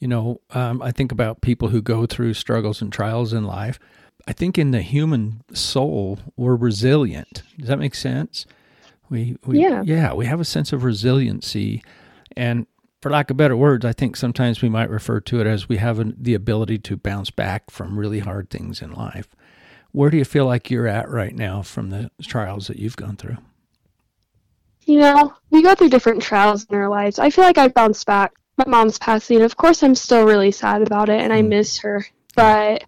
You 0.00 0.08
know, 0.08 0.42
um, 0.50 0.82
I 0.82 0.90
think 0.90 1.12
about 1.12 1.40
people 1.40 1.68
who 1.68 1.80
go 1.80 2.04
through 2.04 2.34
struggles 2.34 2.82
and 2.82 2.92
trials 2.92 3.32
in 3.32 3.44
life. 3.44 3.78
I 4.26 4.34
think 4.34 4.58
in 4.58 4.70
the 4.70 4.82
human 4.82 5.44
soul, 5.54 6.18
we're 6.36 6.56
resilient. 6.56 7.42
Does 7.58 7.68
that 7.68 7.78
make 7.78 7.94
sense? 7.94 8.44
We, 9.08 9.38
we 9.46 9.60
yeah. 9.60 9.80
yeah, 9.86 10.12
we 10.12 10.26
have 10.26 10.40
a 10.40 10.44
sense 10.44 10.74
of 10.74 10.84
resiliency. 10.84 11.82
And 12.36 12.66
for 13.00 13.10
lack 13.10 13.30
of 13.30 13.38
better 13.38 13.56
words, 13.56 13.86
I 13.86 13.94
think 13.94 14.14
sometimes 14.14 14.60
we 14.60 14.68
might 14.68 14.90
refer 14.90 15.20
to 15.20 15.40
it 15.40 15.46
as 15.46 15.70
we 15.70 15.78
have 15.78 15.98
an, 16.00 16.14
the 16.20 16.34
ability 16.34 16.80
to 16.80 16.98
bounce 16.98 17.30
back 17.30 17.70
from 17.70 17.98
really 17.98 18.18
hard 18.18 18.50
things 18.50 18.82
in 18.82 18.92
life. 18.92 19.28
Where 19.92 20.10
do 20.10 20.18
you 20.18 20.26
feel 20.26 20.44
like 20.44 20.70
you're 20.70 20.86
at 20.86 21.08
right 21.08 21.34
now 21.34 21.62
from 21.62 21.88
the 21.88 22.10
trials 22.20 22.66
that 22.66 22.78
you've 22.78 22.96
gone 22.96 23.16
through? 23.16 23.38
You 24.88 24.98
know, 24.98 25.34
we 25.50 25.62
go 25.62 25.74
through 25.74 25.90
different 25.90 26.22
trials 26.22 26.64
in 26.64 26.74
our 26.74 26.88
lives. 26.88 27.18
I 27.18 27.28
feel 27.28 27.44
like 27.44 27.58
I've 27.58 27.74
bounced 27.74 28.06
back. 28.06 28.32
My 28.56 28.64
mom's 28.66 28.98
passing. 28.98 29.42
Of 29.42 29.56
course, 29.56 29.82
I'm 29.82 29.94
still 29.94 30.24
really 30.24 30.50
sad 30.50 30.82
about 30.82 31.10
it 31.10 31.20
and 31.20 31.32
I 31.32 31.42
mm. 31.42 31.48
miss 31.48 31.78
her, 31.78 32.06
but 32.34 32.84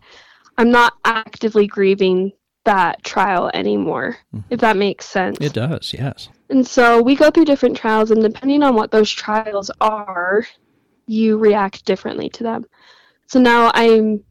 I'm 0.56 0.70
not 0.70 0.94
actively 1.04 1.66
grieving 1.66 2.32
that 2.64 3.04
trial 3.04 3.50
anymore, 3.52 4.16
mm-hmm. 4.34 4.46
if 4.52 4.60
that 4.60 4.76
makes 4.76 5.06
sense. 5.06 5.38
It 5.40 5.52
does, 5.52 5.94
yes. 5.96 6.28
And 6.48 6.66
so 6.66 7.02
we 7.02 7.14
go 7.14 7.30
through 7.30 7.44
different 7.44 7.76
trials, 7.76 8.10
and 8.10 8.22
depending 8.22 8.62
on 8.62 8.74
what 8.74 8.90
those 8.90 9.10
trials 9.10 9.70
are, 9.80 10.46
you 11.06 11.38
react 11.38 11.84
differently 11.84 12.28
to 12.30 12.42
them. 12.42 12.66
So 13.28 13.40
now 13.40 13.70
I'm 13.74 14.24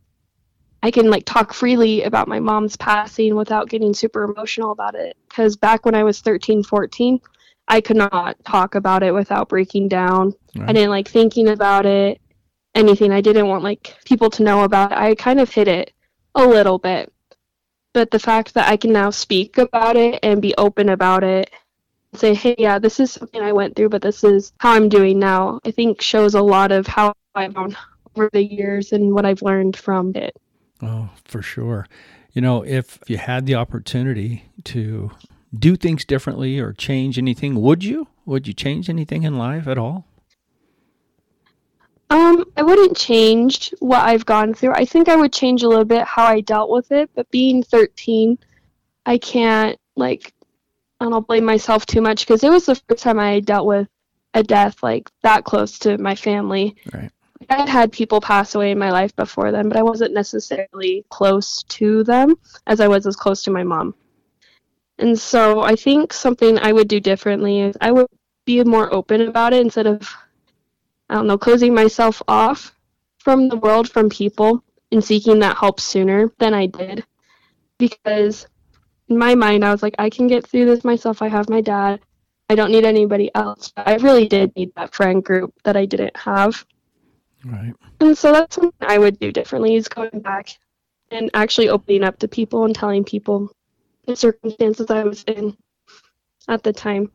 I 0.82 0.91
can 0.91 1.10
like 1.10 1.25
talk 1.25 1.53
freely 1.53 2.03
about 2.03 2.27
my 2.27 2.39
mom's 2.39 2.77
passing 2.77 3.36
without 3.36 3.70
getting 3.70 3.94
super 3.94 4.24
emotional 4.24 4.72
about 4.72 4.96
it. 4.96 5.17
Because 5.27 5.58
back 5.58 5.86
when 5.86 5.96
I 5.96 6.03
was 6.03 6.22
13, 6.22 6.63
14, 6.63 7.20
I 7.70 7.82
could 7.82 7.98
not 7.98 8.44
talk 8.44 8.76
about 8.76 9.04
it 9.04 9.14
without 9.14 9.48
breaking 9.48 9.88
down. 9.88 10.34
Right. 10.56 10.70
I 10.70 10.74
didn't 10.74 10.90
like 10.90 11.08
thinking 11.08 11.50
about 11.50 11.86
it, 11.86 12.20
anything. 12.76 13.12
I 13.12 13.22
didn't 13.22 13.48
want 13.48 13.64
like 13.64 13.96
people 14.06 14.30
to 14.32 14.44
know 14.44 14.64
about 14.64 14.92
it. 14.92 14.98
I 14.98 15.16
kind 15.16 15.40
of 15.40 15.50
hid 15.50 15.68
it 15.68 15.94
a 16.36 16.46
little 16.46 16.80
bit. 16.80 17.14
But 17.94 18.12
the 18.12 18.20
fact 18.20 18.54
that 18.56 18.68
I 18.68 18.78
can 18.78 18.92
now 18.92 19.10
speak 19.10 19.58
about 19.58 19.96
it 19.96 20.20
and 20.24 20.42
be 20.42 20.54
open 20.58 20.90
about 20.90 21.24
it, 21.24 21.52
say, 22.16 22.34
hey, 22.34 22.56
yeah, 22.58 22.80
this 22.80 23.00
is 23.00 23.12
something 23.12 23.42
I 23.42 23.54
went 23.54 23.76
through, 23.76 23.90
but 23.90 24.02
this 24.02 24.24
is 24.24 24.52
how 24.60 24.74
I'm 24.74 24.90
doing 24.90 25.20
now, 25.20 25.60
I 25.66 25.72
think 25.72 26.02
shows 26.02 26.34
a 26.34 26.42
lot 26.42 26.72
of 26.72 26.88
how 26.88 27.14
I've 27.36 27.54
grown 27.54 27.76
over 28.16 28.30
the 28.34 28.44
years 28.44 28.92
and 28.92 29.14
what 29.14 29.26
I've 29.26 29.42
learned 29.42 29.78
from 29.78 30.16
it. 30.16 30.36
Oh, 30.82 31.10
for 31.26 31.42
sure. 31.42 31.88
You 32.32 32.42
know, 32.42 32.64
if 32.64 33.00
you 33.08 33.18
had 33.18 33.46
the 33.46 33.56
opportunity 33.56 34.46
to 34.66 35.12
do 35.58 35.75
things 35.75 36.06
differently 36.06 36.60
or 36.60 36.74
change 36.74 37.18
anything, 37.18 37.62
would 37.62 37.84
you? 37.84 38.08
Would 38.25 38.48
you 38.48 38.53
change 38.53 38.89
anything 38.89 39.24
in 39.24 39.38
life 39.38 39.68
at 39.68 39.77
all? 39.77 40.06
Um, 42.12 42.46
I 42.58 42.63
wouldn't 42.63 42.98
change 42.98 43.74
what 43.79 44.01
I've 44.01 44.25
gone 44.25 44.53
through. 44.53 44.74
I 44.74 44.86
think 44.86 45.10
I 45.10 45.15
would 45.15 45.32
change 45.32 45.62
a 45.63 45.68
little 45.68 45.86
bit 45.86 46.03
how 46.06 46.25
I 46.25 46.41
dealt 46.41 46.72
with 46.72 46.91
it, 46.91 47.10
but 47.13 47.29
being 47.29 47.62
13, 47.62 48.38
I 49.06 49.18
can't 49.18 49.77
like 49.96 50.34
I 51.00 51.06
don't 51.06 51.27
blame 51.27 51.46
myself 51.46 51.86
too 51.86 52.01
much 52.01 52.25
because 52.25 52.44
it 52.44 52.50
was 52.50 52.65
the 52.65 52.75
first 52.75 53.03
time 53.03 53.20
I 53.20 53.39
dealt 53.39 53.68
with 53.68 53.88
a 54.34 54.44
death 54.44 54.84
like 54.84 55.10
that 55.24 55.46
close 55.46 55.79
to 55.79 55.98
my 55.98 56.15
family. 56.15 56.75
Right. 56.94 57.12
I 57.50 57.56
had 57.56 57.70
had 57.70 57.91
people 57.91 58.20
pass 58.20 58.53
away 58.53 58.72
in 58.72 58.77
my 58.77 58.91
life 58.91 59.15
before 59.15 59.51
then, 59.51 59.70
but 59.70 59.77
I 59.77 59.84
wasn't 59.84 60.13
necessarily 60.13 61.06
close 61.10 61.63
to 61.63 62.03
them 62.03 62.38
as 62.68 62.82
I 62.82 62.88
was 62.88 63.08
as 63.08 63.15
close 63.15 63.44
to 63.44 63.51
my 63.51 63.63
mom. 63.63 63.96
And 65.00 65.18
so 65.18 65.62
I 65.62 65.75
think 65.75 66.12
something 66.12 66.60
I 66.60 66.74
would 66.74 66.89
do 66.89 67.00
differently 67.00 67.62
is 67.62 67.77
I 67.79 67.91
would 67.91 68.08
be 68.46 68.63
more 68.63 68.94
open 68.94 69.22
about 69.22 69.53
it 69.53 69.62
instead 69.62 69.88
of, 69.88 70.08
I 71.10 71.15
don't 71.15 71.27
know, 71.27 71.38
closing 71.38 71.74
myself 71.74 72.22
off 72.27 72.75
from 73.18 73.48
the 73.48 73.56
world, 73.56 73.89
from 73.89 74.10
people, 74.10 74.63
and 74.91 75.03
seeking 75.03 75.39
that 75.39 75.58
help 75.58 75.79
sooner 75.79 76.32
than 76.38 76.53
I 76.53 76.65
did. 76.65 77.06
Because 77.77 78.46
in 79.08 79.18
my 79.18 79.36
mind, 79.36 79.63
I 79.63 79.72
was 79.72 79.82
like, 79.82 79.96
I 79.98 80.10
can 80.10 80.27
get 80.27 80.46
through 80.46 80.65
this 80.65 80.84
myself. 80.84 81.22
I 81.22 81.29
have 81.29 81.50
my 81.50 81.62
dad. 81.62 82.01
I 82.50 82.56
don't 82.56 82.72
need 82.72 82.84
anybody 82.84 83.32
else. 83.36 83.72
But 83.74 83.88
I 83.88 83.96
really 83.96 84.27
did 84.27 84.53
need 84.58 84.74
that 84.75 84.94
friend 84.94 85.24
group 85.24 85.53
that 85.63 85.77
I 85.77 85.86
didn't 85.86 86.18
have. 86.18 86.65
Right. 87.46 87.74
And 88.01 88.18
so 88.18 88.34
that's 88.34 88.56
something 88.56 88.74
I 88.82 88.98
would 88.98 89.18
do 89.18 89.32
differently 89.32 89.75
is 89.75 89.88
going 89.88 90.20
back 90.20 90.58
and 91.10 91.29
actually 91.34 91.70
opening 91.70 92.03
up 92.03 92.20
to 92.20 92.27
people 92.27 92.65
and 92.65 92.75
telling 92.75 93.06
people 93.06 93.51
the 94.10 94.16
circumstances 94.16 94.89
I 94.89 95.04
was 95.04 95.24
in 95.24 95.56
at 96.48 96.63
the 96.63 96.74
time. 96.74 97.12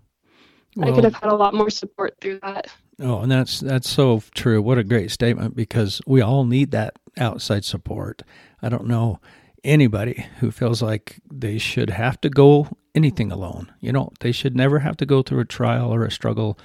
I 0.81 0.91
could 0.91 1.05
have 1.05 1.15
had 1.15 1.31
a 1.31 1.37
lot 1.37 1.55
more 1.55 1.71
support 1.71 2.17
through 2.21 2.41
that. 2.41 2.67
Oh, 3.01 3.21
and 3.21 3.31
that's 3.31 3.61
that's 3.61 3.89
so 3.89 4.23
true. 4.35 4.61
What 4.61 4.79
a 4.79 4.85
great 4.85 5.11
statement 5.11 5.55
because 5.55 6.01
we 6.07 6.21
all 6.21 6.45
need 6.45 6.73
that 6.73 6.97
outside 7.17 7.65
support. 7.65 8.23
I 8.61 8.69
don't 8.69 8.87
know 8.87 9.21
anybody 9.63 10.27
who 10.39 10.51
feels 10.51 10.83
like 10.83 11.21
they 11.33 11.59
should 11.59 11.91
have 11.91 12.21
to 12.23 12.31
go 12.31 12.69
anything 12.95 13.31
alone. 13.31 13.73
You 13.81 13.93
know, 13.93 14.11
they 14.21 14.33
should 14.33 14.57
never 14.57 14.81
have 14.81 14.97
to 14.99 15.07
go 15.07 15.23
through 15.23 15.41
a 15.41 15.45
trial 15.45 15.93
or 15.93 16.05
a 16.05 16.11
struggle 16.11 16.59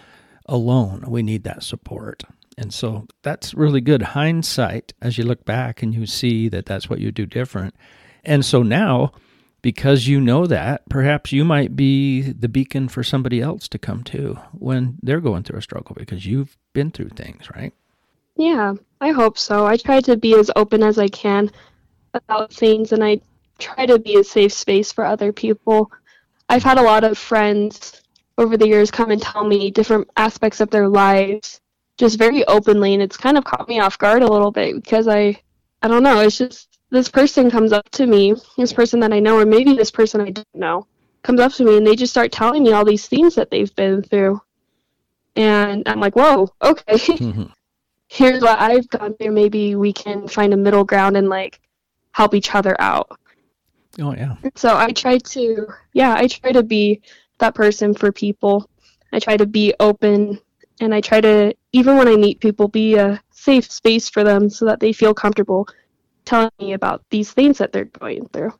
alone. 0.45 1.05
We 1.07 1.23
need 1.23 1.43
that 1.43 1.63
support. 1.63 2.23
And 2.57 2.73
so 2.73 3.07
that's 3.21 3.53
really 3.53 3.79
good 3.79 4.01
hindsight 4.01 4.93
as 5.01 5.17
you 5.17 5.23
look 5.23 5.45
back 5.45 5.81
and 5.81 5.93
you 5.93 6.05
see 6.05 6.49
that 6.49 6.65
that's 6.65 6.89
what 6.89 6.99
you 6.99 7.11
do 7.11 7.25
different. 7.25 7.75
And 8.25 8.43
so 8.43 8.63
now, 8.63 9.13
because 9.61 10.07
you 10.07 10.21
know 10.21 10.45
that, 10.45 10.87
perhaps 10.89 11.31
you 11.31 11.43
might 11.43 11.75
be 11.75 12.21
the 12.21 12.49
beacon 12.49 12.87
for 12.87 13.03
somebody 13.03 13.41
else 13.41 13.67
to 13.69 13.77
come 13.77 14.03
to 14.05 14.39
when 14.53 14.97
they're 15.01 15.19
going 15.19 15.43
through 15.43 15.59
a 15.59 15.61
struggle 15.61 15.95
because 15.97 16.25
you've 16.25 16.57
been 16.73 16.91
through 16.91 17.09
things, 17.09 17.49
right? 17.55 17.73
Yeah, 18.35 18.73
I 19.01 19.11
hope 19.11 19.37
so. 19.37 19.65
I 19.65 19.77
try 19.77 19.99
to 20.01 20.15
be 20.15 20.33
as 20.35 20.49
open 20.55 20.81
as 20.81 20.97
I 20.97 21.07
can 21.09 21.51
about 22.13 22.53
things 22.53 22.91
and 22.93 23.03
I 23.03 23.19
try 23.57 23.85
to 23.85 23.99
be 23.99 24.15
a 24.15 24.23
safe 24.23 24.53
space 24.53 24.91
for 24.91 25.03
other 25.03 25.33
people. 25.33 25.91
I've 26.47 26.63
had 26.63 26.77
a 26.77 26.83
lot 26.83 27.03
of 27.03 27.17
friends 27.17 28.01
over 28.37 28.55
the 28.55 28.67
years 28.67 28.89
come 28.89 29.11
and 29.11 29.21
tell 29.21 29.45
me 29.45 29.69
different 29.69 30.09
aspects 30.15 30.61
of 30.61 30.69
their 30.69 30.87
lives 30.87 31.59
just 31.97 32.17
very 32.17 32.45
openly 32.45 32.93
and 32.93 33.03
it's 33.03 33.17
kind 33.17 33.37
of 33.37 33.43
caught 33.43 33.67
me 33.67 33.81
off 33.81 33.97
guard 33.97 34.23
a 34.23 34.31
little 34.31 34.51
bit 34.51 34.73
because 34.75 35.07
I 35.07 35.37
I 35.81 35.87
don't 35.87 36.03
know, 36.03 36.21
it's 36.21 36.37
just 36.37 36.68
this 36.91 37.09
person 37.09 37.51
comes 37.51 37.71
up 37.71 37.89
to 37.91 38.05
me, 38.05 38.35
this 38.57 38.73
person 38.73 38.99
that 39.01 39.13
I 39.13 39.19
know 39.19 39.37
or 39.37 39.45
maybe 39.45 39.73
this 39.73 39.91
person 39.91 40.21
I 40.21 40.31
don't 40.31 40.47
know 40.55 40.87
comes 41.23 41.39
up 41.39 41.51
to 41.53 41.65
me 41.65 41.77
and 41.77 41.85
they 41.85 41.95
just 41.95 42.13
start 42.13 42.31
telling 42.31 42.63
me 42.63 42.71
all 42.71 42.85
these 42.85 43.07
things 43.07 43.35
that 43.35 43.51
they've 43.51 43.73
been 43.75 44.01
through. 44.01 44.41
And 45.35 45.87
I'm 45.87 45.99
like, 45.99 46.15
"Whoa, 46.15 46.49
okay." 46.61 46.97
Mm-hmm. 47.19 47.43
Here's 48.11 48.41
what 48.41 48.59
I've 48.59 48.89
gone 48.89 49.13
through. 49.13 49.31
Maybe 49.33 49.75
we 49.75 49.93
can 49.93 50.27
find 50.27 50.51
a 50.51 50.57
middle 50.57 50.83
ground 50.83 51.15
and 51.15 51.29
like 51.29 51.59
help 52.11 52.33
each 52.33 52.55
other 52.55 52.75
out. 52.79 53.19
Oh 53.99 54.15
yeah. 54.15 54.35
So 54.55 54.75
I 54.75 54.91
try 54.91 55.19
to 55.19 55.67
yeah, 55.93 56.15
I 56.15 56.27
try 56.27 56.51
to 56.51 56.63
be 56.63 57.01
that 57.37 57.53
person 57.53 57.93
for 57.93 58.11
people. 58.11 58.67
I 59.13 59.19
try 59.19 59.37
to 59.37 59.45
be 59.45 59.75
open 59.79 60.39
and 60.81 60.93
I 60.93 61.01
try 61.01 61.21
to 61.21 61.53
even 61.71 61.97
when 61.97 62.07
I 62.07 62.15
meet 62.15 62.39
people 62.39 62.67
be 62.67 62.95
a 62.95 63.21
safe 63.31 63.71
space 63.71 64.09
for 64.09 64.23
them 64.23 64.49
so 64.49 64.65
that 64.65 64.79
they 64.79 64.91
feel 64.91 65.13
comfortable 65.13 65.67
telling 66.29 66.51
me 66.59 66.73
about 66.73 67.03
these 67.09 67.31
things 67.31 67.57
that 67.57 67.73
they're 67.73 67.85
going 67.85 68.27
through. 68.29 68.53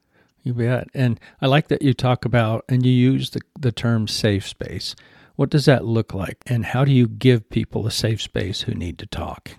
You 0.43 0.53
bet. 0.53 0.87
And 0.93 1.19
I 1.41 1.47
like 1.47 1.67
that 1.67 1.81
you 1.81 1.93
talk 1.93 2.25
about 2.25 2.65
and 2.67 2.85
you 2.85 2.91
use 2.91 3.29
the, 3.29 3.41
the 3.59 3.71
term 3.71 4.07
safe 4.07 4.47
space. 4.47 4.95
What 5.35 5.49
does 5.49 5.65
that 5.65 5.85
look 5.85 6.13
like? 6.13 6.37
And 6.47 6.65
how 6.65 6.83
do 6.83 6.91
you 6.91 7.07
give 7.07 7.49
people 7.49 7.85
a 7.85 7.91
safe 7.91 8.21
space 8.21 8.61
who 8.61 8.73
need 8.73 8.97
to 8.99 9.05
talk? 9.05 9.51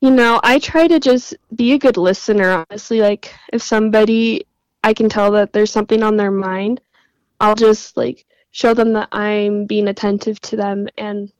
You 0.00 0.10
know, 0.10 0.40
I 0.42 0.58
try 0.58 0.88
to 0.88 0.98
just 0.98 1.34
be 1.54 1.72
a 1.72 1.78
good 1.78 1.96
listener, 1.96 2.64
honestly. 2.70 3.00
Like, 3.00 3.34
if 3.52 3.62
somebody, 3.62 4.46
I 4.82 4.92
can 4.92 5.08
tell 5.08 5.30
that 5.32 5.52
there's 5.52 5.70
something 5.70 6.02
on 6.02 6.16
their 6.16 6.30
mind, 6.30 6.80
I'll 7.40 7.54
just, 7.54 7.96
like, 7.96 8.26
show 8.50 8.74
them 8.74 8.92
that 8.94 9.08
I'm 9.12 9.66
being 9.66 9.88
attentive 9.88 10.40
to 10.42 10.56
them 10.56 10.88
and 10.98 11.30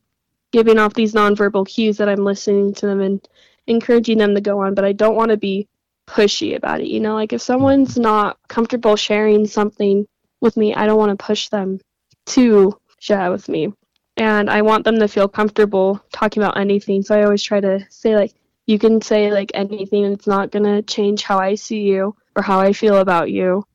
giving 0.53 0.79
off 0.79 0.95
these 0.95 1.15
nonverbal 1.15 1.67
cues 1.67 1.97
that 1.99 2.09
I'm 2.09 2.25
listening 2.25 2.75
to 2.75 2.87
them 2.87 3.01
and 3.01 3.29
encouraging 3.67 4.19
them 4.19 4.35
to 4.35 4.41
go 4.41 4.61
on. 4.61 4.75
But 4.75 4.85
I 4.85 4.93
don't 4.93 5.17
want 5.17 5.31
to 5.31 5.37
be 5.37 5.69
pushy 6.07 6.57
about 6.57 6.81
it. 6.81 6.89
You 6.89 7.01
know, 7.01 7.15
like, 7.15 7.33
if 7.33 7.43
someone's 7.43 7.99
not 7.99 8.39
comfortable 8.49 8.97
sharing 8.97 9.47
something 9.47 10.07
with 10.41 10.57
me, 10.57 10.75
I 10.75 10.87
don't 10.87 10.99
want 10.99 11.19
to 11.19 11.25
push 11.25 11.49
them 11.49 11.81
to 12.27 12.79
share 12.99 13.31
with 13.31 13.49
me. 13.49 13.73
And 14.17 14.49
I 14.49 14.63
want 14.63 14.85
them 14.85 14.99
to 15.01 15.09
feel 15.09 15.29
comfortable 15.29 16.05
talking 16.13 16.43
about 16.43 16.59
anything. 16.59 17.03
So 17.03 17.19
I 17.19 17.25
always 17.25 17.43
try 17.43 17.61
to 17.61 17.85
say, 17.91 18.15
like, 18.15 18.33
you 18.67 18.79
can 18.79 19.03
say 19.03 19.31
like 19.31 19.51
anything 19.55 20.05
and 20.05 20.15
it's 20.15 20.27
not 20.27 20.51
going 20.51 20.65
to 20.65 20.83
change 20.83 21.23
how 21.23 21.39
I 21.39 21.55
see 21.55 21.83
you 21.83 22.17
or 22.35 22.43
how 22.43 22.61
I 22.61 22.73
feel 22.73 22.97
about 22.97 23.31
you. 23.31 23.67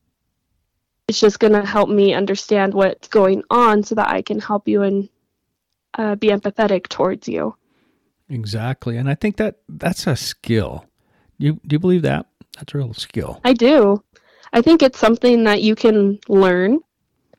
It's 1.08 1.20
just 1.20 1.38
going 1.40 1.52
to 1.52 1.64
help 1.64 1.88
me 1.88 2.14
understand 2.14 2.74
what's 2.74 3.08
going 3.08 3.42
on 3.50 3.82
so 3.82 3.94
that 3.96 4.08
I 4.08 4.22
can 4.22 4.40
help 4.40 4.68
you 4.68 4.82
and 4.82 5.08
uh, 5.94 6.14
be 6.16 6.28
empathetic 6.28 6.88
towards 6.88 7.28
you. 7.28 7.56
Exactly. 8.30 8.96
And 8.96 9.10
I 9.10 9.14
think 9.14 9.36
that 9.36 9.56
that's 9.68 10.06
a 10.06 10.16
skill. 10.16 10.86
You 11.38 11.60
do 11.66 11.74
you 11.74 11.78
believe 11.78 12.02
that? 12.02 12.26
That's 12.56 12.74
a 12.74 12.78
real 12.78 12.94
skill. 12.94 13.40
I 13.44 13.52
do. 13.52 14.02
I 14.52 14.62
think 14.62 14.82
it's 14.82 14.98
something 14.98 15.44
that 15.44 15.62
you 15.62 15.74
can 15.74 16.18
learn 16.28 16.80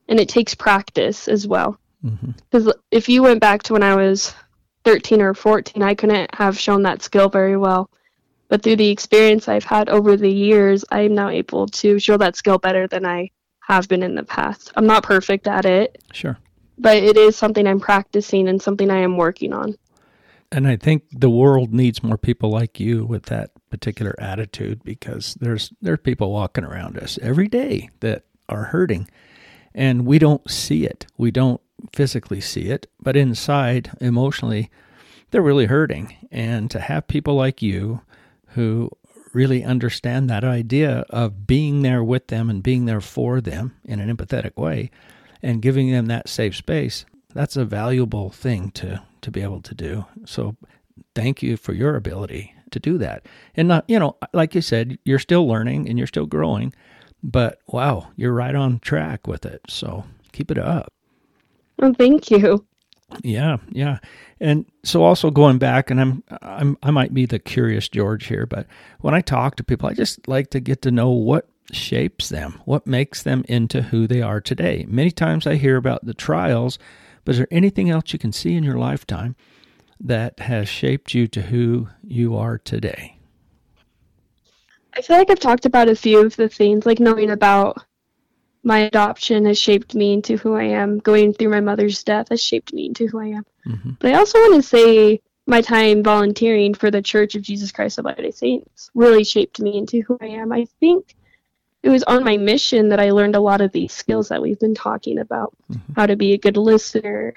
and 0.08 0.20
it 0.20 0.30
takes 0.30 0.56
practice 0.56 1.28
as 1.28 1.48
well. 1.48 1.78
Because 2.02 2.66
mm-hmm. 2.66 2.80
if 2.92 3.10
you 3.10 3.24
went 3.24 3.42
back 3.42 3.64
to 3.64 3.74
when 3.74 3.84
I 3.84 3.96
was 3.96 4.34
13 4.86 5.22
or 5.22 5.34
14, 5.34 5.84
I 5.84 5.94
couldn't 5.94 6.34
have 6.34 6.58
shown 6.58 6.84
that 6.84 7.02
skill 7.02 7.30
very 7.30 7.58
well. 7.58 7.90
But 8.48 8.64
through 8.64 8.78
the 8.78 8.90
experience 8.90 9.48
I've 9.48 9.64
had 9.64 9.88
over 9.88 10.18
the 10.18 10.32
years, 10.32 10.84
I 10.92 11.02
am 11.02 11.16
now 11.16 11.30
able 11.30 11.68
to 11.68 12.00
show 12.00 12.18
that 12.18 12.36
skill 12.36 12.58
better 12.58 12.88
than 12.88 13.06
I 13.06 13.30
have 13.62 13.88
been 13.88 14.04
in 14.04 14.16
the 14.16 14.24
past. 14.24 14.74
I'm 14.76 14.88
not 14.88 15.04
perfect 15.04 15.48
at 15.48 15.66
it. 15.66 16.04
Sure. 16.12 16.38
But 16.78 16.98
it 16.98 17.16
is 17.16 17.38
something 17.38 17.66
I'm 17.68 17.80
practicing 17.80 18.50
and 18.50 18.62
something 18.62 18.90
I 18.90 18.98
am 18.98 19.16
working 19.16 19.54
on. 19.54 19.76
And 20.52 20.68
I 20.68 20.76
think 20.76 21.04
the 21.12 21.30
world 21.30 21.74
needs 21.74 22.04
more 22.04 22.18
people 22.18 22.50
like 22.50 22.80
you 22.80 23.06
with 23.06 23.24
that 23.28 23.52
particular 23.70 24.16
attitude 24.20 24.84
because 24.84 25.36
there's 25.40 25.72
there 25.82 25.94
are 25.94 25.98
people 25.98 26.32
walking 26.32 26.66
around 26.66 26.98
us 26.98 27.18
every 27.22 27.48
day 27.48 27.90
that 28.02 28.26
are 28.50 28.66
hurting 28.66 29.08
and 29.74 30.06
we 30.06 30.20
don't 30.20 30.50
see 30.50 30.86
it. 30.86 31.06
We 31.18 31.32
don't 31.32 31.62
physically 31.94 32.42
see 32.42 32.70
it, 32.70 32.88
but 33.00 33.16
inside, 33.16 33.92
emotionally, 34.00 34.70
they're 35.32 35.42
really 35.42 35.66
hurting. 35.66 36.16
And 36.32 36.70
to 36.72 36.80
have 36.80 37.08
people 37.08 37.36
like 37.36 37.62
you 37.62 38.02
who 38.50 38.90
really 39.34 39.64
understand 39.64 40.30
that 40.30 40.44
idea 40.44 41.06
of 41.10 41.48
being 41.48 41.82
there 41.82 42.04
with 42.04 42.28
them 42.28 42.50
and 42.50 42.62
being 42.62 42.86
there 42.86 43.02
for 43.02 43.40
them 43.40 43.74
in 43.86 44.00
an 44.00 44.16
empathetic 44.16 44.58
way 44.58 44.92
and 45.42 45.62
giving 45.62 45.90
them 45.90 46.08
that 46.08 46.28
safe 46.28 46.56
space, 46.56 47.06
that's 47.34 47.56
a 47.56 47.66
valuable 47.66 48.30
thing 48.30 48.72
to, 48.72 49.02
to 49.22 49.32
be 49.32 49.42
able 49.42 49.62
to 49.62 49.76
do. 49.76 50.06
So 50.26 50.56
thank 51.16 51.42
you 51.42 51.58
for 51.58 51.74
your 51.74 51.96
ability 51.96 52.54
to 52.72 52.80
do 52.80 52.98
that. 53.00 53.26
And 53.56 53.68
not, 53.68 53.86
you 53.88 54.00
know, 54.00 54.18
like 54.34 54.56
you 54.56 54.62
said, 54.62 54.98
you're 55.04 55.20
still 55.20 55.48
learning 55.48 55.88
and 55.88 55.98
you're 55.98 56.08
still 56.08 56.26
growing, 56.26 56.74
but 57.24 57.60
wow, 57.68 58.08
you're 58.16 58.34
right 58.34 58.56
on 58.56 58.80
track 58.80 59.28
with 59.28 59.46
it. 59.46 59.62
So 59.68 60.06
keep 60.32 60.52
it 60.52 60.58
up. 60.58 60.94
Oh, 61.82 61.94
thank 61.94 62.32
you. 62.32 62.66
Yeah, 63.24 63.58
yeah. 63.72 64.00
And 64.40 64.66
so 64.84 65.04
also 65.04 65.32
going 65.32 65.58
back 65.58 65.92
and 65.92 66.00
I'm 66.00 66.24
I'm 66.42 66.78
I 66.82 66.92
might 66.92 67.14
be 67.14 67.26
the 67.26 67.40
curious 67.40 67.90
George 67.90 68.28
here, 68.28 68.46
but 68.46 68.68
when 69.02 69.14
I 69.14 69.22
talk 69.22 69.58
to 69.58 69.64
people, 69.64 69.90
I 69.90 69.94
just 69.94 70.28
like 70.28 70.50
to 70.52 70.60
get 70.60 70.82
to 70.84 70.92
know 70.92 71.10
what 71.10 71.50
shapes 71.72 72.30
them, 72.30 72.62
what 72.66 72.88
makes 72.88 73.24
them 73.24 73.44
into 73.48 73.82
who 73.82 74.08
they 74.08 74.22
are 74.22 74.40
today. 74.42 74.86
Many 74.88 75.12
times 75.12 75.46
I 75.46 75.56
hear 75.56 75.78
about 75.78 76.06
the 76.06 76.14
trials, 76.14 76.80
but 77.24 77.34
is 77.34 77.38
there 77.38 77.48
anything 77.52 77.90
else 77.90 78.14
you 78.14 78.20
can 78.20 78.32
see 78.32 78.56
in 78.56 78.64
your 78.64 78.78
lifetime 78.78 79.36
that 80.00 80.40
has 80.40 80.68
shaped 80.68 81.14
you 81.14 81.28
to 81.28 81.44
who 81.44 81.88
you 82.04 82.36
are 82.36 82.58
today? 82.58 83.18
I 84.96 85.02
feel 85.02 85.18
like 85.18 85.30
I've 85.30 85.40
talked 85.40 85.66
about 85.66 85.88
a 85.88 85.96
few 85.96 86.26
of 86.26 86.36
the 86.36 86.50
things, 86.50 86.86
like 86.86 87.00
knowing 87.00 87.30
about 87.30 87.86
my 88.64 88.80
adoption 88.80 89.46
has 89.46 89.58
shaped 89.58 89.96
me 89.96 90.14
into 90.14 90.38
who 90.38 90.54
I 90.56 90.64
am. 90.64 91.00
Going 91.00 91.34
through 91.34 91.50
my 91.50 91.62
mother's 91.62 92.04
death 92.04 92.30
has 92.30 92.44
shaped 92.44 92.74
me 92.74 92.88
into 92.88 93.08
who 93.08 93.20
I 93.20 93.28
am. 93.28 93.46
Mm-hmm. 93.66 93.92
But 94.00 94.14
I 94.14 94.18
also 94.18 94.38
want 94.40 94.56
to 94.56 94.68
say 94.68 95.22
my 95.48 95.62
time 95.62 96.04
volunteering 96.04 96.74
for 96.74 96.92
the 96.92 97.02
Church 97.02 97.36
of 97.36 97.42
Jesus 97.42 97.72
Christ 97.72 97.98
of 97.98 98.06
Latter-day 98.06 98.32
Saints 98.32 98.92
really 98.94 99.24
shaped 99.24 99.60
me 99.60 99.78
into 99.78 100.02
who 100.02 100.18
I 100.22 100.28
am. 100.28 100.52
I 100.52 100.66
think 100.80 101.16
it 101.84 101.90
was 101.90 102.04
on 102.04 102.24
my 102.24 102.38
mission 102.38 102.90
that 102.90 103.00
I 103.00 103.12
learned 103.12 103.36
a 103.36 103.40
lot 103.40 103.62
of 103.62 103.72
these 103.72 103.92
skills 103.92 104.30
that 104.30 104.42
we've 104.42 104.60
been 104.60 104.76
talking 104.76 105.18
about. 105.18 105.56
Mm-hmm. 105.72 105.94
How 105.94 106.06
to 106.06 106.16
be 106.16 106.34
a 106.34 106.38
good 106.38 106.58
listener, 106.58 107.36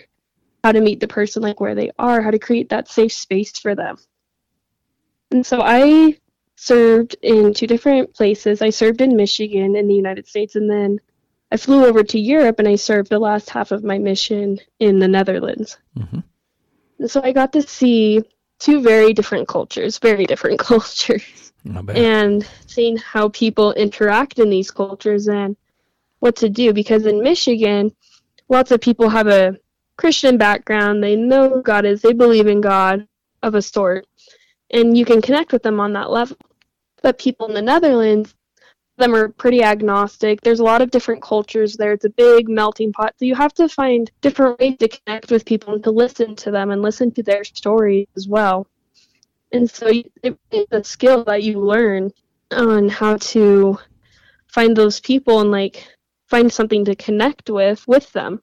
how 0.62 0.72
to 0.72 0.80
meet 0.80 1.00
the 1.00 1.08
person 1.08 1.42
like 1.42 1.60
where 1.60 1.74
they 1.74 1.90
are, 1.98 2.20
how 2.20 2.30
to 2.30 2.38
create 2.38 2.68
that 2.70 2.88
safe 2.88 3.12
space 3.12 3.58
for 3.58 3.74
them. 3.74 3.96
And 5.30 5.44
so 5.44 5.60
I 5.62 6.18
served 6.56 7.16
in 7.22 7.54
two 7.54 7.66
different 7.66 8.14
places. 8.14 8.62
I 8.62 8.70
served 8.70 9.00
in 9.00 9.16
Michigan 9.16 9.76
in 9.76 9.88
the 9.88 9.94
United 9.94 10.26
States 10.26 10.56
and 10.56 10.70
then 10.70 11.00
I 11.50 11.56
flew 11.56 11.84
over 11.84 12.02
to 12.02 12.18
Europe 12.18 12.58
and 12.58 12.68
I 12.68 12.76
served 12.76 13.10
the 13.10 13.18
last 13.18 13.50
half 13.50 13.72
of 13.72 13.84
my 13.84 13.98
mission 13.98 14.58
in 14.78 14.98
the 14.98 15.08
Netherlands. 15.08 15.78
Mm-hmm. 15.98 16.20
And 16.98 17.10
so 17.10 17.20
I 17.22 17.32
got 17.32 17.52
to 17.52 17.62
see 17.62 18.22
two 18.58 18.82
very 18.82 19.12
different 19.12 19.48
cultures, 19.48 19.98
very 19.98 20.26
different 20.26 20.58
cultures, 20.70 21.43
and 21.88 22.48
seeing 22.66 22.96
how 22.96 23.28
people 23.30 23.72
interact 23.72 24.38
in 24.38 24.50
these 24.50 24.70
cultures 24.70 25.28
and 25.28 25.56
what 26.20 26.36
to 26.36 26.48
do. 26.48 26.72
Because 26.72 27.06
in 27.06 27.22
Michigan, 27.22 27.94
lots 28.48 28.70
of 28.70 28.80
people 28.80 29.08
have 29.08 29.26
a 29.26 29.56
Christian 29.96 30.36
background, 30.36 31.02
they 31.02 31.16
know 31.16 31.48
who 31.48 31.62
God 31.62 31.84
is, 31.84 32.02
they 32.02 32.12
believe 32.12 32.46
in 32.46 32.60
God 32.60 33.06
of 33.42 33.54
a 33.54 33.62
sort, 33.62 34.06
and 34.70 34.96
you 34.96 35.04
can 35.04 35.22
connect 35.22 35.52
with 35.52 35.62
them 35.62 35.78
on 35.78 35.92
that 35.92 36.10
level. 36.10 36.36
But 37.02 37.18
people 37.18 37.46
in 37.46 37.54
the 37.54 37.62
Netherlands 37.62 38.34
them 38.96 39.14
are 39.14 39.28
pretty 39.28 39.62
agnostic. 39.62 40.40
There's 40.40 40.60
a 40.60 40.64
lot 40.64 40.82
of 40.82 40.90
different 40.90 41.22
cultures 41.22 41.76
there. 41.76 41.92
It's 41.92 42.04
a 42.04 42.10
big 42.10 42.48
melting 42.48 42.92
pot. 42.92 43.14
So 43.18 43.24
you 43.24 43.34
have 43.34 43.54
to 43.54 43.68
find 43.68 44.10
different 44.20 44.60
ways 44.60 44.76
to 44.78 44.88
connect 44.88 45.30
with 45.30 45.44
people 45.44 45.74
and 45.74 45.84
to 45.84 45.90
listen 45.90 46.36
to 46.36 46.50
them 46.50 46.70
and 46.70 46.82
listen 46.82 47.10
to 47.12 47.22
their 47.22 47.44
stories 47.44 48.06
as 48.16 48.28
well. 48.28 48.66
And 49.54 49.70
so 49.70 49.88
it's 50.20 50.72
a 50.72 50.82
skill 50.82 51.22
that 51.24 51.44
you 51.44 51.60
learn 51.60 52.10
on 52.50 52.88
how 52.88 53.18
to 53.18 53.78
find 54.48 54.76
those 54.76 54.98
people 54.98 55.38
and 55.38 55.52
like 55.52 55.86
find 56.26 56.52
something 56.52 56.84
to 56.86 56.96
connect 56.96 57.48
with 57.48 57.86
with 57.86 58.12
them. 58.12 58.42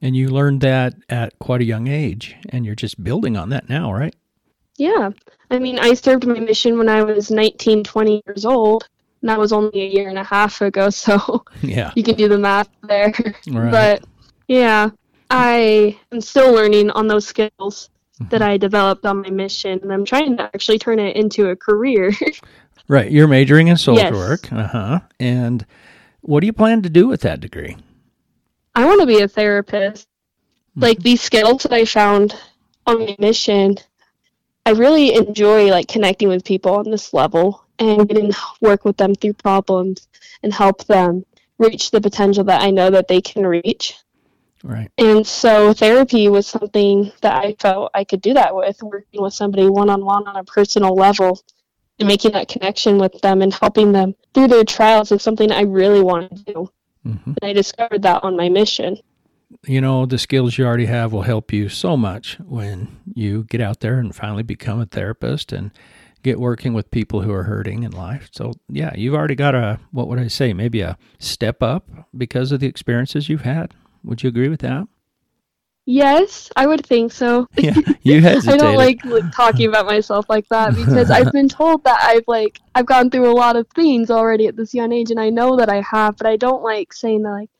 And 0.00 0.14
you 0.14 0.28
learned 0.28 0.60
that 0.60 0.94
at 1.08 1.36
quite 1.40 1.62
a 1.62 1.64
young 1.64 1.88
age, 1.88 2.36
and 2.50 2.64
you're 2.64 2.76
just 2.76 3.02
building 3.02 3.36
on 3.36 3.48
that 3.48 3.68
now, 3.68 3.92
right? 3.92 4.14
Yeah. 4.76 5.10
I 5.50 5.58
mean, 5.58 5.80
I 5.80 5.94
served 5.94 6.24
my 6.24 6.38
mission 6.38 6.78
when 6.78 6.88
I 6.88 7.02
was 7.02 7.32
19, 7.32 7.82
20 7.82 8.22
years 8.24 8.44
old. 8.44 8.88
And 9.20 9.28
that 9.28 9.40
was 9.40 9.52
only 9.52 9.82
a 9.82 9.88
year 9.88 10.08
and 10.08 10.18
a 10.18 10.22
half 10.22 10.60
ago, 10.60 10.90
so 10.90 11.44
yeah. 11.60 11.90
you 11.96 12.04
can 12.04 12.14
do 12.14 12.28
the 12.28 12.38
math 12.38 12.68
there. 12.82 13.12
Right. 13.48 13.72
But 13.72 14.04
yeah, 14.46 14.90
I 15.28 15.98
am 16.12 16.20
still 16.20 16.52
learning 16.52 16.90
on 16.90 17.08
those 17.08 17.26
skills 17.26 17.90
mm-hmm. 18.20 18.28
that 18.30 18.42
I 18.42 18.56
developed 18.56 19.04
on 19.06 19.22
my 19.22 19.30
mission, 19.30 19.78
and 19.82 19.92
I'm 19.92 20.04
trying 20.04 20.36
to 20.36 20.44
actually 20.44 20.78
turn 20.78 20.98
it 20.98 21.16
into 21.16 21.48
a 21.48 21.56
career. 21.56 22.12
right. 22.88 23.10
You're 23.10 23.28
majoring 23.28 23.68
in 23.68 23.76
social 23.76 24.02
yes. 24.02 24.12
work. 24.12 24.52
Uh 24.52 24.66
huh. 24.66 25.00
And 25.18 25.64
what 26.20 26.40
do 26.40 26.46
you 26.46 26.52
plan 26.52 26.82
to 26.82 26.90
do 26.90 27.08
with 27.08 27.22
that 27.22 27.40
degree? 27.40 27.76
I 28.74 28.86
want 28.86 29.00
to 29.00 29.06
be 29.06 29.20
a 29.20 29.28
therapist. 29.28 30.06
Mm-hmm. 30.70 30.82
Like 30.82 30.98
these 30.98 31.20
skills 31.20 31.64
that 31.64 31.72
I 31.72 31.84
found 31.84 32.34
on 32.86 33.00
my 33.00 33.16
mission, 33.18 33.76
I 34.66 34.70
really 34.70 35.14
enjoy 35.14 35.70
like 35.70 35.88
connecting 35.88 36.28
with 36.28 36.44
people 36.44 36.74
on 36.74 36.90
this 36.90 37.12
level 37.12 37.64
and 37.78 38.08
getting 38.08 38.32
work 38.60 38.84
with 38.84 38.96
them 38.96 39.14
through 39.14 39.34
problems 39.34 40.08
and 40.42 40.52
help 40.52 40.84
them 40.84 41.24
reach 41.58 41.90
the 41.90 42.00
potential 42.00 42.44
that 42.44 42.62
I 42.62 42.70
know 42.70 42.90
that 42.90 43.08
they 43.08 43.20
can 43.20 43.46
reach. 43.46 43.96
Right. 44.62 44.90
And 44.98 45.26
so 45.26 45.72
therapy 45.72 46.28
was 46.28 46.46
something 46.46 47.12
that 47.20 47.44
I 47.44 47.54
felt 47.58 47.90
I 47.94 48.04
could 48.04 48.20
do 48.20 48.34
that 48.34 48.54
with, 48.54 48.82
working 48.82 49.22
with 49.22 49.34
somebody 49.34 49.68
one 49.68 49.90
on 49.90 50.04
one 50.04 50.26
on 50.26 50.36
a 50.36 50.44
personal 50.44 50.94
level 50.94 51.40
and 51.98 52.08
making 52.08 52.32
that 52.32 52.48
connection 52.48 52.98
with 52.98 53.20
them 53.20 53.42
and 53.42 53.52
helping 53.52 53.92
them 53.92 54.14
through 54.34 54.48
their 54.48 54.64
trials 54.64 55.12
is 55.12 55.22
something 55.22 55.50
I 55.50 55.62
really 55.62 56.02
want 56.02 56.30
to 56.36 56.52
do. 56.52 56.70
Mm-hmm. 57.06 57.30
And 57.30 57.38
I 57.42 57.52
discovered 57.52 58.02
that 58.02 58.24
on 58.24 58.36
my 58.36 58.48
mission. 58.48 58.98
You 59.66 59.80
know, 59.80 60.06
the 60.06 60.18
skills 60.18 60.58
you 60.58 60.66
already 60.66 60.86
have 60.86 61.12
will 61.12 61.22
help 61.22 61.52
you 61.52 61.68
so 61.68 61.96
much 61.96 62.38
when 62.40 62.98
you 63.14 63.44
get 63.44 63.60
out 63.60 63.80
there 63.80 63.98
and 63.98 64.14
finally 64.14 64.42
become 64.42 64.80
a 64.80 64.86
therapist 64.86 65.52
and 65.52 65.70
get 66.22 66.38
working 66.38 66.74
with 66.74 66.90
people 66.90 67.22
who 67.22 67.32
are 67.32 67.44
hurting 67.44 67.82
in 67.84 67.92
life. 67.92 68.28
So, 68.32 68.52
yeah, 68.68 68.92
you've 68.94 69.14
already 69.14 69.34
got 69.34 69.54
a, 69.54 69.80
what 69.90 70.08
would 70.08 70.18
I 70.18 70.28
say, 70.28 70.52
maybe 70.52 70.80
a 70.80 70.98
step 71.18 71.62
up 71.62 71.88
because 72.16 72.52
of 72.52 72.60
the 72.60 72.66
experiences 72.66 73.28
you've 73.28 73.42
had. 73.42 73.74
Would 74.04 74.22
you 74.22 74.28
agree 74.28 74.48
with 74.48 74.60
that? 74.60 74.86
Yes, 75.90 76.50
I 76.54 76.66
would 76.66 76.84
think 76.84 77.12
so. 77.12 77.46
Yeah, 77.56 77.74
you 78.02 78.20
hesitated. 78.20 78.60
I 78.60 78.62
don't 78.62 78.76
like, 78.76 79.02
like 79.06 79.32
talking 79.32 79.68
about 79.68 79.86
myself 79.86 80.26
like 80.28 80.46
that 80.48 80.74
because 80.74 81.10
I've 81.10 81.32
been 81.32 81.48
told 81.60 81.82
that 81.84 81.98
I've 82.02 82.24
like 82.26 82.60
I've 82.74 82.84
gone 82.84 83.08
through 83.08 83.30
a 83.30 83.32
lot 83.32 83.56
of 83.56 83.66
things 83.74 84.10
already 84.10 84.48
at 84.48 84.54
this 84.56 84.74
young 84.74 84.92
age, 84.92 85.10
and 85.10 85.18
I 85.18 85.30
know 85.30 85.56
that 85.56 85.70
I 85.70 85.80
have, 85.80 86.18
but 86.18 86.26
I 86.26 86.36
don't 86.36 86.62
like 86.62 86.92
saying 86.92 87.22
that 87.22 87.30
like 87.30 87.50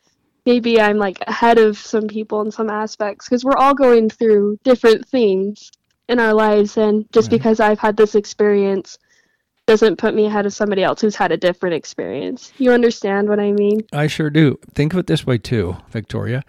maybe 0.45 0.79
I'm 0.79 0.97
like 0.97 1.17
ahead 1.25 1.57
of 1.57 1.75
some 1.75 2.07
people 2.07 2.41
in 2.41 2.51
some 2.51 2.69
aspects 2.69 3.27
because 3.27 3.43
we're 3.43 3.57
all 3.57 3.73
going 3.73 4.11
through 4.11 4.59
different 4.63 5.07
things 5.07 5.71
in 6.07 6.19
our 6.19 6.35
lives, 6.35 6.77
and 6.77 7.11
just 7.11 7.31
right. 7.31 7.39
because 7.39 7.59
I've 7.59 7.79
had 7.79 7.97
this 7.97 8.13
experience 8.13 8.99
doesn't 9.69 9.97
put 9.97 10.13
me 10.13 10.25
ahead 10.25 10.45
of 10.45 10.53
somebody 10.53 10.83
else 10.83 11.01
who's 11.01 11.15
had 11.15 11.31
a 11.31 11.37
different 11.37 11.75
experience. 11.75 12.51
You 12.57 12.71
understand 12.71 13.29
what 13.29 13.39
I 13.39 13.51
mean? 13.51 13.81
I 13.93 14.07
sure 14.07 14.29
do. 14.29 14.59
Think 14.73 14.93
of 14.93 14.99
it 14.99 15.07
this 15.07 15.25
way 15.25 15.37
too, 15.37 15.77
Victoria 15.89 16.43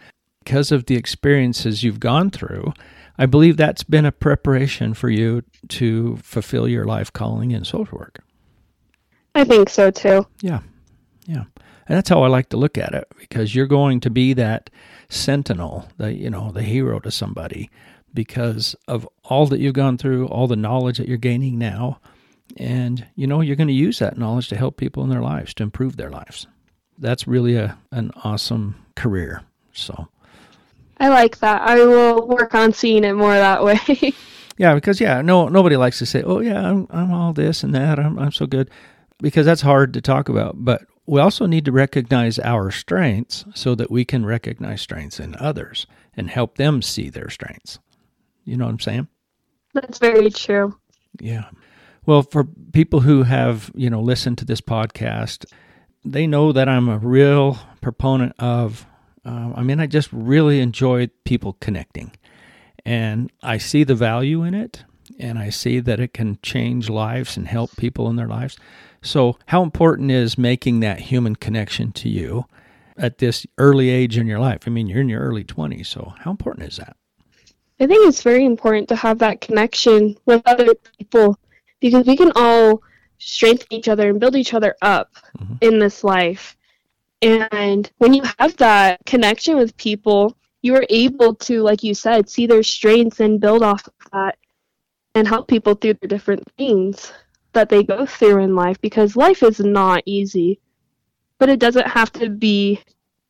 because 0.44 0.72
of 0.72 0.87
the 0.87 0.96
experiences 0.96 1.85
you've 1.85 2.00
gone 2.00 2.30
through, 2.30 2.72
I 3.18 3.26
believe 3.26 3.56
that's 3.56 3.85
been 3.85 4.06
a 4.06 4.12
preparation 4.12 4.94
for 4.94 5.09
you 5.09 5.42
to 5.68 6.16
fulfill 6.16 6.66
your 6.66 6.85
life 6.85 7.12
calling 7.12 7.50
in 7.50 7.64
social 7.64 7.98
work. 7.98 8.20
I 9.35 9.44
think 9.44 9.68
so 9.68 9.90
too. 9.90 10.26
Yeah. 10.40 10.61
Yeah. 11.26 11.44
And 11.87 11.96
that's 11.96 12.09
how 12.09 12.22
I 12.22 12.28
like 12.28 12.48
to 12.50 12.56
look 12.56 12.78
at 12.78 12.94
it 12.94 13.06
because 13.18 13.54
you're 13.54 13.66
going 13.66 14.00
to 14.00 14.11
be 14.11 14.33
that 14.35 14.70
sentinel, 15.09 15.88
the 15.98 16.12
you 16.12 16.30
know, 16.30 16.50
the 16.50 16.62
hero 16.62 16.98
to 17.00 17.11
somebody 17.11 17.70
because 18.12 18.74
of 18.88 19.09
all 19.24 19.46
that 19.46 19.61
you've 19.61 19.74
gone 19.74 19.98
through, 19.98 20.26
all 20.28 20.46
the 20.46 20.56
knowledge 20.56 20.98
that 20.98 21.09
you're 21.09 21.16
gaining 21.16 21.59
now, 21.59 22.00
and 22.56 23.06
you 23.14 23.26
know, 23.26 23.40
you're 23.40 23.56
going 23.56 23.68
to 23.68 23.74
use 23.74 23.98
that 23.98 24.18
knowledge 24.18 24.48
to 24.48 24.56
help 24.56 24.76
people 24.76 25.02
in 25.02 25.10
their 25.10 25.22
lives, 25.22 25.54
to 25.54 25.62
improve 25.62 25.96
their 25.96 26.10
lives. 26.10 26.46
That's 26.98 27.26
really 27.26 27.56
a 27.56 27.78
an 27.92 28.12
awesome 28.24 28.76
career. 28.94 29.42
So 29.72 30.08
I 30.98 31.08
like 31.08 31.38
that. 31.38 31.62
I 31.62 31.76
will 31.84 32.26
work 32.26 32.54
on 32.54 32.72
seeing 32.72 33.04
it 33.04 33.14
more 33.14 33.34
that 33.34 33.64
way. 33.64 33.78
yeah, 34.58 34.74
because 34.74 35.00
yeah, 35.00 35.22
no 35.22 35.48
nobody 35.48 35.76
likes 35.76 35.98
to 35.98 36.06
say, 36.06 36.22
"Oh 36.22 36.40
yeah, 36.40 36.68
I'm 36.68 36.86
I'm 36.90 37.12
all 37.12 37.32
this 37.32 37.62
and 37.62 37.74
that. 37.74 37.98
I'm 37.98 38.18
I'm 38.18 38.32
so 38.32 38.46
good," 38.46 38.70
because 39.18 39.46
that's 39.46 39.62
hard 39.62 39.94
to 39.94 40.00
talk 40.00 40.28
about. 40.28 40.62
But 40.64 40.82
we 41.06 41.20
also 41.20 41.46
need 41.46 41.64
to 41.64 41.72
recognize 41.72 42.38
our 42.38 42.70
strengths 42.70 43.44
so 43.54 43.74
that 43.74 43.90
we 43.90 44.04
can 44.04 44.24
recognize 44.24 44.80
strengths 44.82 45.18
in 45.18 45.34
others 45.36 45.86
and 46.14 46.30
help 46.30 46.56
them 46.56 46.82
see 46.82 47.08
their 47.08 47.30
strengths. 47.30 47.78
You 48.44 48.56
know 48.56 48.66
what 48.66 48.72
I'm 48.72 48.80
saying? 48.80 49.08
That's 49.74 49.98
very 49.98 50.30
true. 50.30 50.78
Yeah. 51.18 51.50
Well, 52.06 52.22
for 52.22 52.44
people 52.72 53.00
who 53.00 53.24
have, 53.24 53.70
you 53.74 53.90
know, 53.90 54.00
listened 54.00 54.38
to 54.38 54.44
this 54.44 54.60
podcast, 54.60 55.44
they 56.04 56.26
know 56.26 56.52
that 56.52 56.68
I'm 56.68 56.88
a 56.88 56.98
real 56.98 57.58
proponent 57.80 58.34
of 58.38 58.86
uh, 59.24 59.52
I 59.54 59.62
mean, 59.62 59.80
I 59.80 59.86
just 59.86 60.08
really 60.12 60.60
enjoy 60.60 61.08
people 61.24 61.56
connecting. 61.60 62.12
And 62.84 63.30
I 63.42 63.58
see 63.58 63.84
the 63.84 63.94
value 63.94 64.42
in 64.42 64.54
it, 64.54 64.84
and 65.18 65.38
I 65.38 65.50
see 65.50 65.80
that 65.80 66.00
it 66.00 66.14
can 66.14 66.38
change 66.42 66.88
lives 66.88 67.36
and 67.36 67.46
help 67.46 67.76
people 67.76 68.08
in 68.08 68.16
their 68.16 68.26
lives. 68.26 68.56
So, 69.02 69.38
how 69.46 69.62
important 69.62 70.10
is 70.10 70.38
making 70.38 70.80
that 70.80 71.00
human 71.00 71.36
connection 71.36 71.92
to 71.92 72.08
you 72.08 72.46
at 72.96 73.18
this 73.18 73.46
early 73.58 73.90
age 73.90 74.16
in 74.16 74.26
your 74.26 74.38
life? 74.38 74.60
I 74.66 74.70
mean, 74.70 74.86
you're 74.86 75.02
in 75.02 75.08
your 75.08 75.20
early 75.20 75.44
20s, 75.44 75.86
so 75.86 76.14
how 76.18 76.30
important 76.30 76.68
is 76.68 76.78
that? 76.78 76.96
I 77.78 77.86
think 77.86 78.08
it's 78.08 78.22
very 78.22 78.44
important 78.44 78.88
to 78.88 78.96
have 78.96 79.18
that 79.18 79.40
connection 79.40 80.16
with 80.26 80.42
other 80.46 80.74
people 80.98 81.38
because 81.80 82.06
we 82.06 82.16
can 82.16 82.32
all 82.36 82.82
strengthen 83.18 83.66
each 83.70 83.88
other 83.88 84.08
and 84.08 84.20
build 84.20 84.36
each 84.36 84.54
other 84.54 84.74
up 84.82 85.14
mm-hmm. 85.38 85.54
in 85.60 85.78
this 85.78 86.04
life. 86.04 86.56
And 87.22 87.90
when 87.98 88.14
you 88.14 88.22
have 88.38 88.56
that 88.56 89.04
connection 89.04 89.56
with 89.56 89.76
people, 89.76 90.36
you 90.62 90.74
are 90.74 90.86
able 90.88 91.34
to, 91.34 91.62
like 91.62 91.82
you 91.82 91.94
said, 91.94 92.28
see 92.28 92.46
their 92.46 92.62
strengths 92.62 93.20
and 93.20 93.40
build 93.40 93.62
off 93.62 93.86
of 93.86 94.10
that 94.12 94.38
and 95.14 95.26
help 95.26 95.48
people 95.48 95.74
through 95.74 95.94
the 96.00 96.08
different 96.08 96.46
things 96.56 97.12
that 97.52 97.68
they 97.68 97.82
go 97.82 98.06
through 98.06 98.42
in 98.42 98.54
life 98.54 98.80
because 98.80 99.16
life 99.16 99.42
is 99.42 99.60
not 99.60 100.02
easy. 100.06 100.60
But 101.38 101.48
it 101.48 101.58
doesn't 101.58 101.88
have 101.88 102.12
to 102.12 102.28
be 102.28 102.80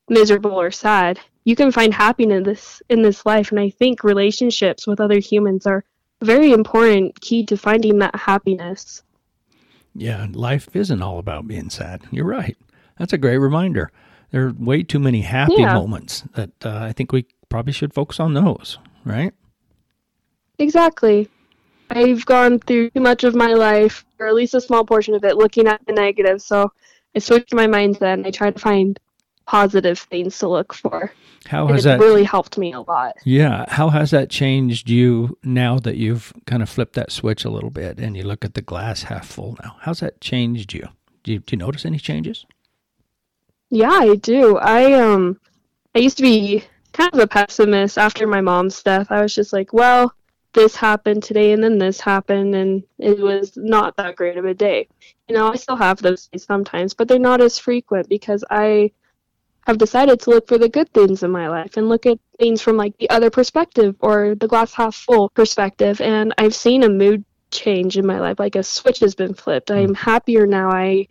miserable 0.09 0.61
or 0.61 0.71
sad. 0.71 1.21
You 1.45 1.57
can 1.57 1.73
find 1.73 1.95
happiness 1.95 2.37
in 2.37 2.43
this 2.43 2.83
in 2.91 3.03
this 3.03 3.25
life 3.25 3.51
and 3.51 3.61
I 3.61 3.71
think 3.71 4.05
relationships 4.05 4.87
with 4.87 5.01
other 5.01 5.19
humans 5.19 5.67
are 5.67 5.85
very 6.21 6.53
important 6.53 7.21
key 7.21 7.45
to 7.47 7.57
finding 7.57 7.99
that 7.99 8.15
happiness. 8.15 9.03
Yeah, 9.95 10.27
life 10.33 10.75
isn't 10.75 11.03
all 11.03 11.19
about 11.19 11.49
being 11.49 11.71
sad. 11.71 12.03
You're 12.11 12.27
right. 12.27 12.57
That's 12.99 13.13
a 13.13 13.19
great 13.19 13.39
reminder. 13.39 13.91
There 14.31 14.47
are 14.47 14.53
way 14.53 14.83
too 14.83 15.01
many 15.01 15.23
happy 15.23 15.55
yeah. 15.59 15.75
moments 15.75 16.23
that 16.35 16.51
uh, 16.65 16.79
I 16.79 16.93
think 16.93 17.13
we 17.13 17.27
probably 17.49 17.73
should 17.73 17.93
focus 17.93 18.21
on 18.21 18.35
those, 18.35 18.79
right? 19.05 19.33
Exactly. 20.59 21.29
I've 21.91 22.25
gone 22.25 22.61
through 22.61 22.91
too 22.91 23.01
much 23.01 23.25
of 23.25 23.35
my 23.35 23.55
life, 23.55 24.05
or 24.21 24.29
at 24.29 24.35
least 24.35 24.55
a 24.55 24.61
small 24.61 24.85
portion 24.85 25.15
of 25.15 25.25
it, 25.25 25.37
looking 25.37 25.67
at 25.67 25.85
the 25.87 25.93
negative. 25.93 26.41
So 26.41 26.73
I 27.17 27.19
switched 27.19 27.53
my 27.53 27.67
mindset 27.67 28.15
and 28.15 28.27
I 28.27 28.31
try 28.31 28.51
to 28.51 28.59
find 28.59 28.99
positive 29.47 29.99
things 29.99 30.39
to 30.39 30.49
look 30.49 30.73
for. 30.73 31.13
How 31.47 31.67
has 31.69 31.85
that 31.85 32.01
really 32.01 32.25
helped 32.25 32.59
me 32.59 32.73
a 32.73 32.81
lot? 32.81 33.17
Yeah. 33.25 33.65
How 33.69 33.89
has 33.89 34.11
that 34.11 34.31
changed 34.31 34.91
you 34.91 35.39
now 35.43 35.79
that 35.79 35.97
you've 35.97 36.33
kind 36.47 36.63
of 36.63 36.69
flipped 36.69 36.95
that 36.95 37.11
switch 37.11 37.45
a 37.45 37.51
little 37.51 37.71
bit 37.71 37.99
and 37.99 38.17
you 38.17 38.23
look 38.23 38.45
at 38.45 38.55
the 38.55 38.63
glass 38.63 39.05
half 39.05 39.27
full 39.27 39.57
now? 39.63 39.77
How's 39.81 40.01
that 40.01 40.21
changed 40.21 40.75
you? 40.75 40.89
Do 41.23 41.33
you, 41.33 41.39
do 41.41 41.53
you 41.55 41.59
notice 41.59 41.85
any 41.85 41.99
changes? 41.99 42.45
Yeah, 43.71 43.91
I 43.91 44.17
do. 44.17 44.59
I 44.59 44.93
um 44.95 45.41
I 45.95 46.01
used 46.01 46.17
to 46.19 46.23
be 46.23 46.65
kind 46.93 47.13
of 47.13 47.21
a 47.21 47.27
pessimist 47.27 47.99
after 47.99 48.27
my 48.27 48.41
mom's 48.41 48.83
death. 48.83 49.11
I 49.11 49.23
was 49.23 49.35
just 49.35 49.53
like, 49.53 49.73
well, 49.73 50.15
this 50.53 50.75
happened 50.75 51.23
today 51.23 51.53
and 51.53 51.63
then 51.63 51.79
this 51.79 52.01
happened 52.01 52.55
and 52.55 52.83
it 52.99 53.19
was 53.19 53.57
not 53.57 53.97
that 53.97 54.17
great 54.17 54.37
of 54.37 54.45
a 54.45 54.55
day. 54.55 54.89
You 55.29 55.37
know, 55.37 55.53
I 55.53 55.57
still 55.57 55.77
have 55.77 56.03
those 56.03 56.27
days 56.27 56.45
sometimes, 56.45 56.95
but 56.95 57.09
they're 57.09 57.19
not 57.19 57.41
as 57.41 57.59
frequent 57.59 58.09
because 58.09 58.45
I 58.51 58.91
have 59.71 59.79
decided 59.79 60.21
to 60.21 60.31
look 60.31 60.49
for 60.49 60.59
the 60.59 60.69
good 60.69 60.93
things 60.93 61.23
in 61.23 61.31
my 61.31 61.49
life 61.49 61.77
and 61.77 61.89
look 61.89 62.05
at 62.05 62.19
things 62.39 62.61
from 62.61 62.77
like 62.77 62.97
the 62.99 63.09
other 63.09 63.31
perspective 63.31 63.95
or 64.01 64.35
the 64.35 64.49
glass 64.49 64.75
half 64.75 64.95
full 64.95 65.29
perspective 65.31 66.01
and 66.01 66.35
I've 66.39 66.55
seen 66.55 66.83
a 66.83 66.89
mood 66.89 67.25
change 67.51 67.97
in 67.97 68.07
my 68.07 68.21
life 68.21 68.39
like 68.39 68.57
a 68.57 68.63
switch 68.63 68.99
has 69.01 69.15
been 69.15 69.35
flipped. 69.35 69.69
Hmm. 69.69 69.77
I'm 69.77 69.95
happier 69.95 70.47
now. 70.47 70.71
I 70.71 71.07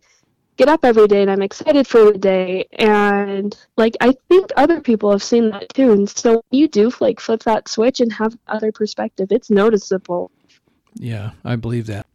get 0.58 0.68
up 0.68 0.84
every 0.84 1.08
day 1.08 1.22
and 1.22 1.32
I'm 1.32 1.42
excited 1.42 1.88
for 1.88 2.12
the 2.12 2.18
day. 2.18 2.68
And 2.74 3.58
like 3.78 3.96
I 4.02 4.14
think 4.28 4.52
other 4.58 4.82
people 4.82 5.10
have 5.12 5.24
seen 5.24 5.50
that 5.52 5.74
too. 5.74 5.94
And 5.94 6.10
so 6.10 6.44
you 6.52 6.68
do 6.68 6.92
like 7.00 7.22
flip 7.22 7.44
that 7.44 7.70
switch 7.70 8.02
and 8.02 8.12
have 8.12 8.38
other 8.48 8.72
perspective. 8.74 9.32
It's 9.32 9.50
noticeable. 9.50 10.32
Yeah, 10.96 11.32
I 11.46 11.56
believe 11.56 11.88
that. 11.88 12.06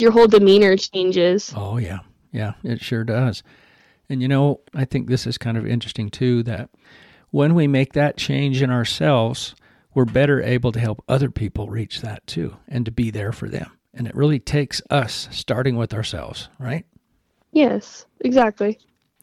Your 0.00 0.10
whole 0.10 0.26
demeanor 0.26 0.76
changes. 0.76 1.52
Oh 1.56 1.76
yeah. 1.78 2.00
Yeah, 2.32 2.54
it 2.64 2.80
sure 2.80 3.04
does. 3.04 3.42
And 4.12 4.20
you 4.20 4.28
know, 4.28 4.60
I 4.74 4.84
think 4.84 5.08
this 5.08 5.26
is 5.26 5.38
kind 5.38 5.56
of 5.56 5.66
interesting 5.66 6.10
too 6.10 6.42
that 6.42 6.68
when 7.30 7.54
we 7.54 7.66
make 7.66 7.94
that 7.94 8.18
change 8.18 8.60
in 8.60 8.70
ourselves, 8.70 9.54
we're 9.94 10.04
better 10.04 10.42
able 10.42 10.70
to 10.72 10.78
help 10.78 11.02
other 11.08 11.30
people 11.30 11.68
reach 11.68 12.02
that 12.02 12.26
too 12.26 12.58
and 12.68 12.84
to 12.84 12.90
be 12.90 13.10
there 13.10 13.32
for 13.32 13.48
them. 13.48 13.72
And 13.94 14.06
it 14.06 14.14
really 14.14 14.38
takes 14.38 14.82
us 14.90 15.28
starting 15.30 15.76
with 15.76 15.94
ourselves, 15.94 16.50
right? 16.58 16.84
Yes, 17.52 18.04
exactly. 18.20 18.78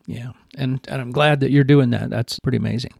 Yeah. 0.07 0.31
And, 0.57 0.83
and 0.87 0.99
I'm 0.99 1.11
glad 1.11 1.41
that 1.41 1.51
you're 1.51 1.63
doing 1.63 1.91
that. 1.91 2.09
That's 2.09 2.39
pretty 2.39 2.57
amazing. 2.57 2.95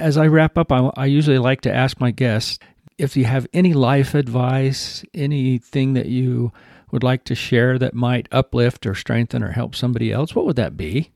As 0.00 0.16
I 0.16 0.26
wrap 0.26 0.58
up, 0.58 0.72
I, 0.72 0.90
I 0.96 1.06
usually 1.06 1.38
like 1.38 1.60
to 1.60 1.72
ask 1.72 2.00
my 2.00 2.10
guests 2.10 2.58
if 2.98 3.16
you 3.16 3.26
have 3.26 3.46
any 3.54 3.74
life 3.74 4.16
advice, 4.16 5.04
anything 5.14 5.92
that 5.92 6.06
you 6.06 6.50
would 6.90 7.04
like 7.04 7.22
to 7.26 7.36
share 7.36 7.78
that 7.78 7.94
might 7.94 8.26
uplift 8.32 8.86
or 8.86 8.96
strengthen 8.96 9.44
or 9.44 9.52
help 9.52 9.76
somebody 9.76 10.10
else, 10.10 10.34
what 10.34 10.44
would 10.44 10.56
that 10.56 10.76
be? 10.76 11.12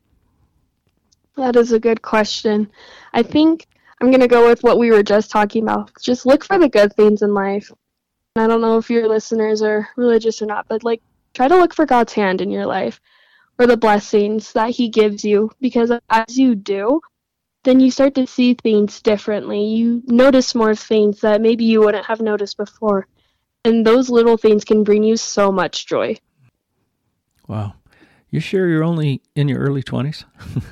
That 1.37 1.57
is 1.57 1.73
a 1.73 1.81
good 1.81 2.03
question. 2.03 2.71
I 3.13 3.23
think 3.23 3.67
I'm 4.01 4.11
going 4.11 4.21
to 4.21 4.29
go 4.29 4.49
with 4.49 4.63
what 4.63 4.79
we 4.79 4.91
were 4.91 5.03
just 5.03 5.31
talking 5.31 5.63
about. 5.63 5.91
Just 6.03 6.27
look 6.27 6.45
for 6.45 6.59
the 6.59 6.69
good 6.69 6.93
things 6.95 7.23
in 7.23 7.35
life. 7.35 7.71
I 8.37 8.47
don't 8.47 8.61
know 8.61 8.79
if 8.79 8.91
your 8.91 9.09
listeners 9.09 9.63
are 9.63 9.89
religious 9.97 10.43
or 10.43 10.47
not, 10.47 10.67
but 10.69 10.85
like 10.85 11.03
try 11.35 11.49
to 11.49 11.57
look 11.57 11.75
for 11.75 11.87
God's 11.87 12.13
hand 12.13 12.41
in 12.41 12.51
your 12.51 12.67
life 12.67 13.01
or 13.59 13.67
the 13.67 13.77
blessings 13.77 14.53
that 14.55 14.71
He 14.71 14.89
gives 14.89 15.25
you 15.25 15.51
because 15.61 15.93
as 16.11 16.39
you 16.39 16.55
do, 16.55 17.01
then 17.65 17.79
you 17.79 17.91
start 17.91 18.15
to 18.17 18.27
see 18.27 18.55
things 18.55 19.01
differently. 19.01 19.65
You 19.65 20.03
notice 20.07 20.55
more 20.55 20.75
things 20.75 21.21
that 21.21 21.41
maybe 21.41 21.65
you 21.65 21.81
wouldn't 21.81 22.07
have 22.07 22.21
noticed 22.21 22.57
before. 22.57 23.07
And 23.65 23.87
those 23.87 24.11
little 24.11 24.37
things 24.37 24.65
can 24.65 24.83
bring 24.83 25.05
you 25.05 25.17
so 25.17 25.53
much 25.53 25.87
joy. 25.87 26.17
Wow. 27.47 27.75
You 28.31 28.41
sure 28.41 28.69
you're 28.69 28.83
only 28.83 29.23
in 29.37 29.49
your 29.49 29.61
early 29.61 29.83
20s? 29.83 30.25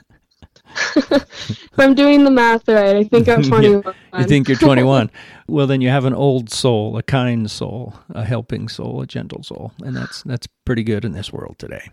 if 0.96 1.78
I'm 1.78 1.94
doing 1.94 2.24
the 2.24 2.30
math 2.30 2.68
right, 2.68 2.96
I 2.96 3.04
think 3.04 3.28
I'm 3.28 3.42
21. 3.44 3.94
you 4.18 4.24
think 4.24 4.48
you're 4.48 4.58
21. 4.58 5.10
well, 5.48 5.66
then 5.66 5.80
you 5.80 5.88
have 5.88 6.04
an 6.04 6.14
old 6.14 6.50
soul, 6.50 6.96
a 6.96 7.02
kind 7.02 7.50
soul, 7.50 7.94
a 8.10 8.24
helping 8.24 8.68
soul, 8.68 9.00
a 9.00 9.06
gentle 9.06 9.42
soul, 9.42 9.72
and 9.84 9.96
that's 9.96 10.22
that's 10.22 10.46
pretty 10.64 10.82
good 10.82 11.04
in 11.04 11.12
this 11.12 11.32
world 11.32 11.56
today. 11.58 11.90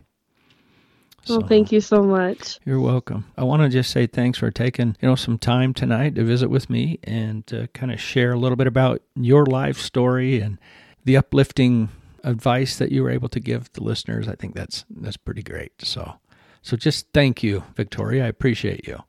So, 1.26 1.40
well, 1.40 1.48
thank 1.48 1.74
you 1.74 1.82
so 1.82 2.04
much. 2.04 2.58
You're 2.66 2.80
welcome. 2.80 3.26
I 3.38 3.44
want 3.44 3.62
to 3.62 3.70
just 3.70 3.92
say 3.92 4.08
thanks 4.08 4.38
for 4.38 4.50
taking 4.50 4.96
you 5.02 5.10
know 5.10 5.16
some 5.16 5.38
time 5.38 5.74
tonight 5.74 6.16
to 6.16 6.24
visit 6.24 6.50
with 6.50 6.70
me 6.70 7.00
and 7.04 7.46
to 7.48 7.68
kind 7.74 7.92
of 7.92 8.00
share 8.00 8.32
a 8.32 8.40
little 8.40 8.56
bit 8.56 8.68
about 8.68 9.02
your 9.16 9.46
life 9.46 9.78
story 9.78 10.40
and 10.40 10.58
the 11.04 11.18
uplifting 11.18 11.90
advice 12.24 12.78
that 12.78 12.92
you 12.92 13.04
were 13.04 13.10
able 13.10 13.30
to 13.30 13.40
give 13.40 13.72
the 13.74 13.84
listeners. 13.84 14.28
I 14.28 14.36
think 14.36 14.56
that's 14.56 14.86
that's 14.90 15.18
pretty 15.18 15.44
great. 15.44 15.74
So 15.80 16.16
so 16.62 16.78
just 16.78 17.08
thank 17.14 17.44
you, 17.44 17.64
Victoria. 17.76 18.26
I 18.26 18.28
appreciate 18.28 18.88
you. 18.88 19.04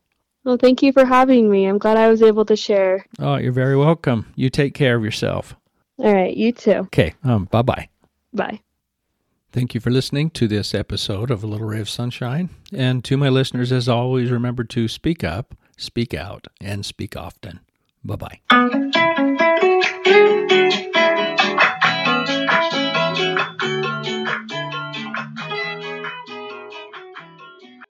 Well, 0.45 0.57
thank 0.57 0.83
you 0.83 0.93
for 0.93 1.05
having 1.05 1.51
me. 1.51 1.67
I'm 1.67 1.79
glad 1.79 1.97
I 1.97 2.09
was 2.09 2.23
able 2.23 2.45
to 2.47 2.57
share. 2.57 3.05
Oh, 3.19 3.37
you're 3.37 3.53
very 3.53 3.77
welcome. 3.77 4.33
You 4.35 4.49
take 4.51 4.75
care 4.75 4.97
of 4.97 5.05
yourself. 5.05 5.55
All 5.99 6.13
right, 6.13 6.35
you 6.35 6.53
too. 6.53 6.87
Okay, 6.87 7.15
um, 7.25 7.47
bye 7.47 7.63
bye. 7.63 7.89
Bye. 8.33 8.61
Thank 9.51 9.75
you 9.75 9.81
for 9.81 9.91
listening 9.91 10.31
to 10.31 10.47
this 10.47 10.75
episode 10.75 11.31
of 11.31 11.43
A 11.43 11.47
Little 11.47 11.67
Ray 11.67 11.81
of 11.81 11.89
Sunshine. 11.89 12.51
And 12.73 13.03
to 13.05 13.17
my 13.17 13.29
listeners, 13.31 13.73
as 13.73 13.89
always, 13.89 14.31
remember 14.31 14.63
to 14.65 14.89
speak 14.89 15.25
up, 15.25 15.55
speak 15.77 16.15
out, 16.15 16.47
and 16.61 16.85
speak 16.85 17.17
often. 17.17 17.61
Bye 18.05 18.17
bye. 18.51 18.91